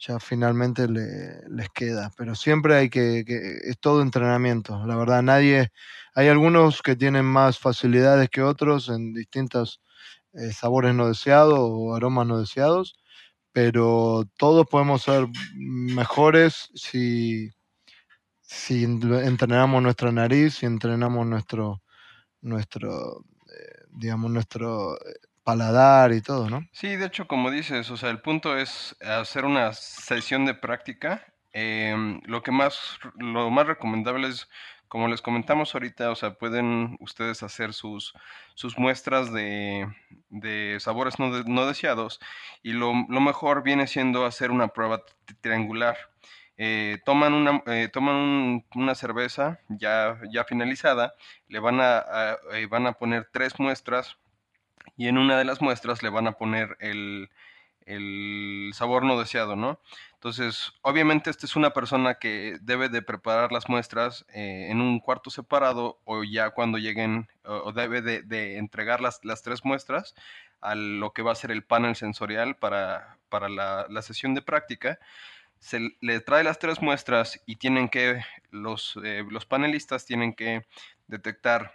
[0.08, 2.12] ya finalmente les queda.
[2.18, 3.24] Pero siempre hay que,
[3.64, 4.86] es todo entrenamiento.
[4.86, 5.72] La verdad, nadie,
[6.14, 9.82] hay algunos que tienen más facilidades que otros en distintos
[10.34, 12.95] eh, sabores no deseados o aromas no deseados,
[13.51, 17.51] pero todos podemos ser mejores si,
[18.41, 21.82] si entrenamos nuestra nariz, si entrenamos nuestro,
[22.41, 26.67] nuestro eh, digamos, nuestro eh, paladar y todo, ¿no?
[26.71, 31.25] Sí, de hecho, como dices, o sea, el punto es hacer una sesión de práctica.
[31.53, 34.49] Em, lo que más, lo más recomendable es,
[34.89, 38.13] como les comentamos ahorita, o sea, pueden ustedes hacer sus,
[38.55, 39.87] sus muestras de,
[40.29, 42.19] de sabores no, no deseados
[42.61, 45.03] y lo, lo mejor viene siendo hacer una prueba
[45.41, 45.97] triangular.
[46.57, 51.13] Eh, toman, una, eh, toman una cerveza ya, ya finalizada,
[51.49, 54.17] le van a, eh, van a poner tres muestras
[54.97, 57.29] y en una de las muestras le van a poner el,
[57.85, 59.79] el sabor no deseado, ¿no?
[60.13, 65.29] Entonces, obviamente esta es una persona que debe de preparar las muestras en un cuarto
[65.29, 70.15] separado o ya cuando lleguen, o, debe de, de, entregar las, las, tres muestras
[70.61, 74.41] a lo que va a ser el panel sensorial para, para la, la sesión de
[74.41, 74.99] práctica
[75.59, 78.21] se le trae las tres muestras y tienen que,
[78.51, 80.65] los, eh, los panelistas tienen que
[81.07, 81.73] detectar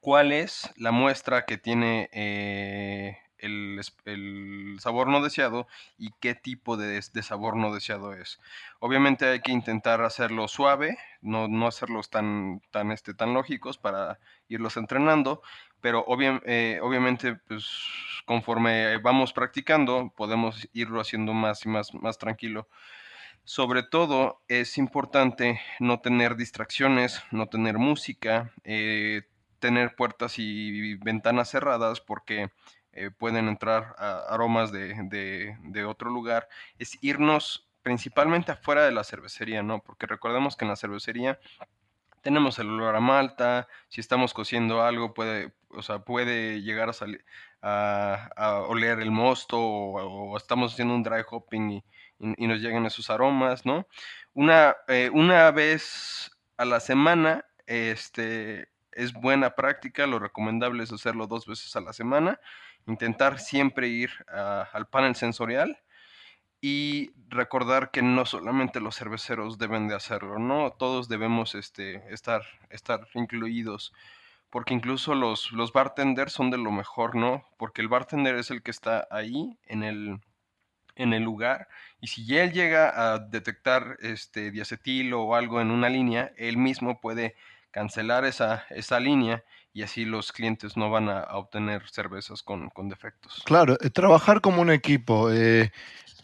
[0.00, 5.66] cuál es la muestra que tiene eh, el, sabor no deseado
[5.96, 8.40] y qué tipo de, sabor no deseado es.
[8.80, 14.18] Obviamente hay que intentar hacerlo suave, no, no hacerlos tan, tan, este, tan lógicos para
[14.48, 15.42] irlos entrenando,
[15.80, 16.04] pero
[16.44, 17.66] eh, obviamente pues,
[18.24, 22.68] conforme vamos practicando podemos irlo haciendo más y más, más tranquilo.
[23.44, 29.22] Sobre todo es importante no tener distracciones, no tener música, eh,
[29.58, 32.50] tener puertas y ventanas cerradas porque
[32.92, 36.48] eh, pueden entrar aromas de, de, otro lugar.
[36.78, 39.80] Es irnos principalmente afuera de la cervecería, ¿no?
[39.80, 41.38] Porque recordemos que en la cervecería
[42.22, 46.92] tenemos el olor a malta, si estamos cociendo algo puede, o sea, puede llegar a
[46.92, 47.24] salir
[47.62, 51.84] a, oler el mosto o, estamos haciendo un dry hopping y
[52.18, 53.86] y, nos lleguen esos aromas, ¿no?
[54.34, 61.26] Una, eh, una vez a la semana, este, es buena práctica, lo recomendable es hacerlo
[61.26, 62.40] dos veces a la semana,
[62.86, 65.78] intentar siempre ir al panel sensorial
[66.60, 70.72] y recordar que no solamente los cerveceros deben de hacerlo, ¿no?
[70.72, 73.92] Todos debemos este, estar, estar incluidos,
[74.50, 77.44] porque incluso los, los bartenders son de lo mejor, ¿no?
[77.56, 80.20] Porque el bartender es el que está ahí en el,
[80.96, 81.68] en el lugar
[82.00, 87.00] y si él llega a detectar este diacetilo o algo en una línea, él mismo
[87.00, 87.36] puede
[87.70, 93.42] cancelar esa, esa línea y así los clientes no van a, obtener cervezas con, defectos.
[93.44, 95.30] Claro, eh, trabajar como un equipo.
[95.30, 95.70] Eh,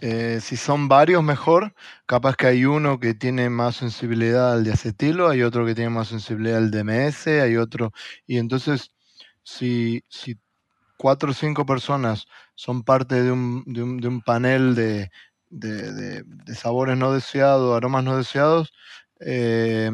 [0.01, 1.75] eh, si son varios, mejor.
[2.07, 6.09] Capaz que hay uno que tiene más sensibilidad al diacetilo, hay otro que tiene más
[6.09, 7.93] sensibilidad al DMS, hay otro.
[8.27, 8.91] Y entonces,
[9.43, 10.37] si, si
[10.97, 15.11] cuatro o cinco personas son parte de un, de un, de un panel de,
[15.51, 18.73] de, sabores no deseados, aromas no deseados,
[19.21, 19.91] eh,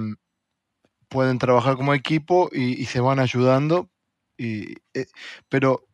[1.11, 3.91] pueden trabajar como equipo y, se van ayudando.
[4.39, 5.07] Y, eh,
[5.51, 5.87] pero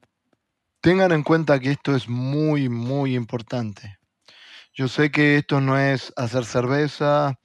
[0.81, 3.99] tengan en cuenta que esto es muy, muy importante.
[4.73, 7.41] Yo sé que esto no es hacer cerveza,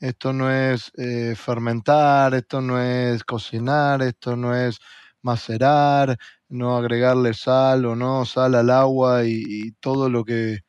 [0.00, 4.78] esto no es eh, fermentar, esto no es cocinar, esto no es
[5.20, 6.16] macerar,
[6.48, 10.60] no agregarle sal o no sal al agua y, todo lo que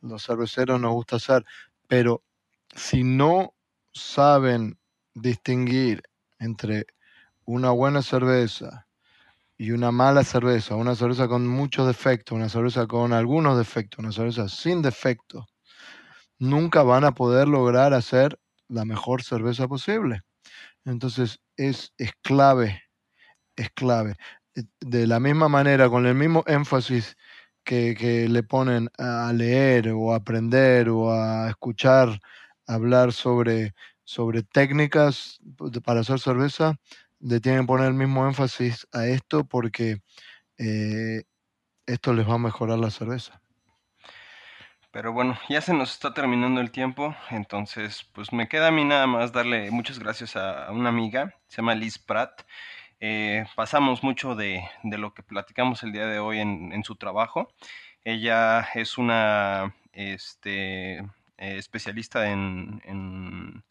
[0.00, 1.44] los cerveceros nos gusta hacer.
[1.86, 2.24] Pero
[2.74, 3.54] si no
[3.92, 4.79] saben
[5.20, 6.02] distinguir
[6.38, 6.86] entre
[7.44, 8.86] una buena cerveza
[9.56, 14.12] y una mala cerveza, una cerveza con muchos defectos, una cerveza con algunos defectos, una
[14.12, 15.46] cerveza sin defectos,
[16.38, 20.22] nunca van a poder lograr hacer la mejor cerveza posible.
[20.84, 22.82] Entonces es, es clave
[23.60, 24.16] es clave.
[24.54, 27.16] Eh, de la misma manera, con el mismo énfasis
[27.64, 32.20] que, le ponen a leer o aprender o a escuchar
[32.66, 33.74] hablar sobre,
[34.04, 35.40] sobre técnicas
[35.84, 36.76] para hacer cerveza,
[37.20, 39.98] le tienen que poner el mismo énfasis a esto porque
[40.58, 41.22] eh,
[41.86, 43.40] esto les va a mejorar la cerveza.
[44.92, 48.84] Pero bueno, ya se nos está terminando el tiempo, entonces pues me queda a mí
[48.84, 52.42] nada más darle muchas gracias a una amiga, se llama Liz Pratt.
[52.98, 57.52] Eh, pasamos mucho de, lo que platicamos el día de hoy en, su trabajo.
[58.04, 61.06] Ella es una este, eh,
[61.38, 63.64] especialista en,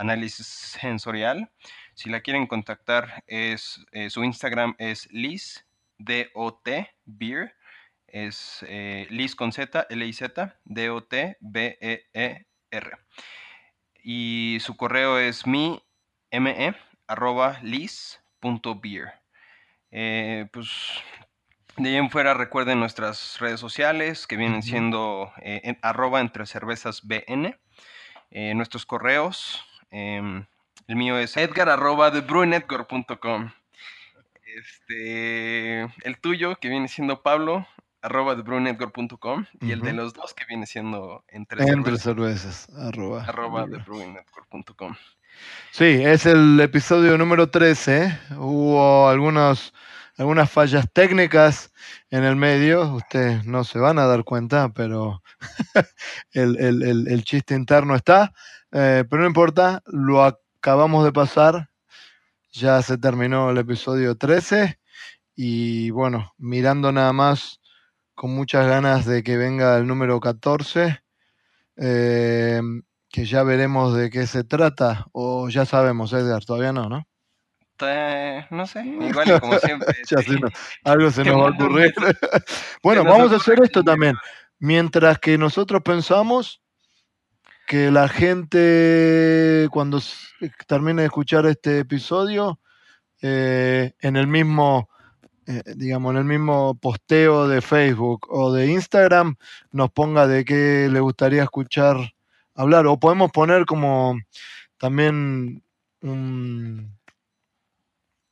[0.00, 1.50] análisis sensorial.
[1.94, 5.66] Si la quieren contactar, es, eh, su Instagram es Liz,
[5.98, 7.54] D-O-T, Beer.
[8.06, 8.64] Es
[9.08, 12.90] Liz con Z, L-I-Z, D-O-T, B-E-E-R.
[14.02, 15.80] Y su correo es mi,
[16.30, 16.74] M-E,
[17.06, 18.20] arroba Liz,
[18.80, 19.12] beer.
[19.90, 20.68] Eh, pues
[21.76, 27.02] de ahí en fuera recuerden nuestras redes sociales que vienen siendo eh, arroba entre cervezas
[27.06, 27.58] BN,
[28.30, 30.44] eh, nuestros correos Em,
[30.86, 32.12] el mío es edgar arroba.
[34.44, 37.66] Este, el tuyo, que viene siendo Pablo,
[38.02, 39.46] arroba thebruinetwork.com.
[39.60, 43.24] Y el de los dos, que viene siendo entre, Entre cervezas, cervezas, arroba.
[43.24, 44.96] arroba thebruinetwork.com.
[45.70, 48.02] Sí, es el episodio número 13.
[48.04, 48.18] ¿eh?
[48.36, 49.72] Hubo algunos,
[50.18, 51.72] algunas fallas técnicas
[52.10, 52.92] en el medio.
[52.94, 55.22] Ustedes no se van a dar cuenta, pero
[56.32, 58.32] el, el- el- el chiste interno está.
[58.72, 61.70] Eh, pero no importa, lo acabamos de pasar.
[62.52, 64.78] Ya se terminó el episodio 13.
[65.36, 67.60] Y bueno, mirando nada más
[68.14, 71.00] con muchas ganas de que venga el número 14.
[71.76, 72.60] eh,
[73.10, 77.06] que ya veremos de qué se trata, o ya sabemos, Edgar, todavía no, ¿no?
[78.50, 79.94] No sé, igual y como siempre.
[80.08, 80.48] Ya sí, no,
[80.84, 81.92] algo se nos va a ocurrir.
[82.82, 84.16] bueno, vamos a hacer esto también.
[84.58, 86.59] Mientras que nosotros pensamos
[87.70, 90.16] que la gente, cuando s-
[90.66, 92.58] termine de escuchar este episodio,
[93.22, 94.88] eh, en el mismo,
[95.46, 99.36] eh, digamos, en el mismo posteo de Facebook o de Instagram,
[99.70, 101.96] nos ponga de qué le gustaría escuchar
[102.56, 102.88] hablar.
[102.88, 104.18] O podemos poner como
[104.76, 105.62] también
[106.02, 106.98] un,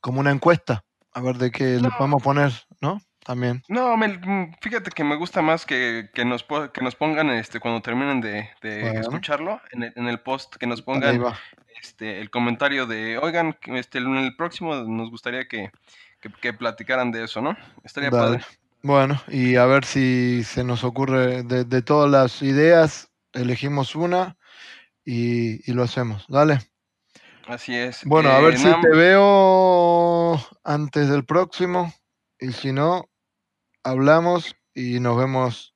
[0.01, 0.83] como una encuesta,
[1.13, 1.91] a ver de qué le No.
[1.97, 2.99] podemos poner, ¿no?
[3.25, 3.63] También.
[3.67, 7.59] No, me- mm, fíjate que me gusta más que, que nos, que nos pongan este,
[7.59, 8.99] cuando terminen de, de Bueno.
[8.99, 11.23] escucharlo, en el, en el post, que nos pongan
[11.81, 15.69] este, el comentario de, oigan, este, en el próximo nos gustaría que,
[16.21, 17.55] que, que platicaran de eso, ¿no?
[17.83, 18.37] Estaría Dale.
[18.37, 18.45] padre.
[18.81, 24.37] Bueno, y a ver si se nos ocurre de, de todas las ideas, elegimos una
[25.05, 26.25] y, y lo hacemos.
[26.29, 26.59] Dale.
[27.47, 28.03] Así es.
[28.05, 31.93] Bueno, a Eh, ver si nada te veo antes del próximo
[32.39, 33.09] y si no,
[33.83, 35.75] hablamos y nos vemos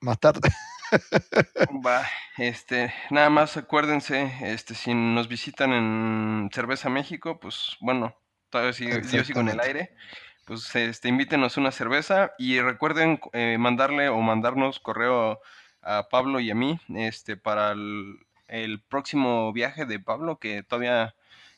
[0.00, 0.48] más tarde.
[1.84, 2.06] Va,
[2.36, 8.16] este, nada más acuérdense, este, si nos visitan en Cerveza México, pues bueno,
[8.50, 9.94] todavía sigo- yo sigo en el aire,
[10.46, 15.40] pues este, invítenos una cerveza y recuerden eh, mandarle o mandarnos correo
[15.82, 21.14] a Pablo y a mí, este, para el, el próximo viaje de Pablo, que todavía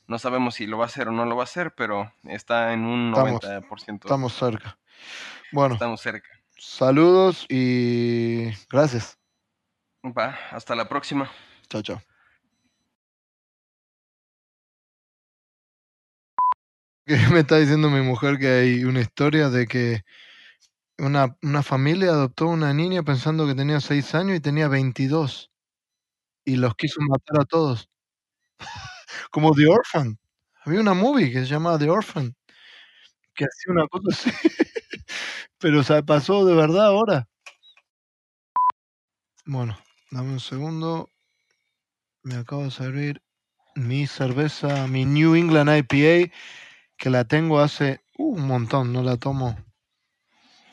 [0.08, 2.72] no sabemos si lo va a hacer o no lo va a hacer, pero está
[2.72, 4.78] en un Estamos- 90%, Estamos cerca.
[5.52, 6.28] Bueno, estamos cerca.
[6.58, 9.18] saludos y gracias.
[10.04, 11.30] Va, hasta la próxima.
[11.68, 12.00] Chao, chao.
[17.06, 20.02] Que me está diciendo mi mujer que hay una historia de que
[20.98, 25.52] una, una familia adoptó una niña pensando que tenía 6 años y tenía 22
[26.44, 27.88] y los quiso matar a todos.
[29.30, 30.18] Como The Orphan.
[30.64, 32.36] Había una movie que se llamaba The Orphan
[33.36, 34.30] que hacía una cosa así.
[35.58, 37.28] Pero se pasó de verdad ahora.
[39.44, 39.78] Bueno,
[40.10, 41.10] dame un segundo.
[42.22, 43.22] Me acabo de servir
[43.76, 46.32] mi cerveza, mi New England IPA,
[46.96, 49.56] que la tengo hace uh, un montón, no la tomo.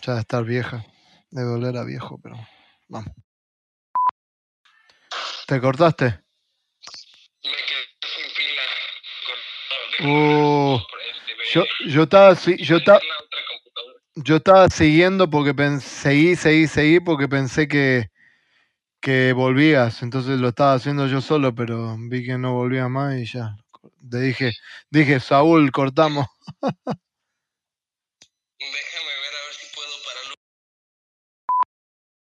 [0.02, 0.86] Ya de estar vieja,
[1.30, 2.36] de doler a viejo, pero
[2.88, 3.14] vamos.
[5.46, 6.24] ¿Te cortaste?
[10.04, 10.78] Uh,
[11.54, 13.00] yo, yo estaba, yo estaba,
[14.16, 18.10] yo estaba siguiendo porque pen- seguí, seguí, seguí porque pensé que,
[19.02, 20.04] que volvías.
[20.04, 23.56] Entonces lo estaba haciendo yo solo, pero vi que no volvía más y ya.
[24.12, 24.52] Le dije,
[24.90, 26.28] dije, Saúl, cortamos.
[28.60, 30.36] Déjame ver a ver si puedo pararlo.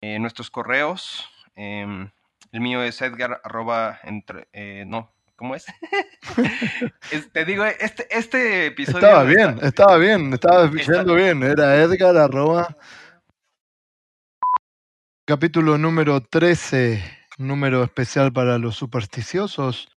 [0.03, 1.29] Eh, nuestros correos.
[1.55, 2.11] em,
[2.53, 5.13] el mío es edgar arroba entre, eh, no,
[5.43, 5.67] ¿cómo es?
[7.11, 8.99] Es- te digo, este, este episodio...
[9.01, 11.43] Estaba está- bien, estaba bien, estaba yendo bien.
[11.43, 12.77] Era Edgar arroba.
[15.27, 17.03] Capítulo número 13,
[17.39, 19.89] número especial para los supersticiosos.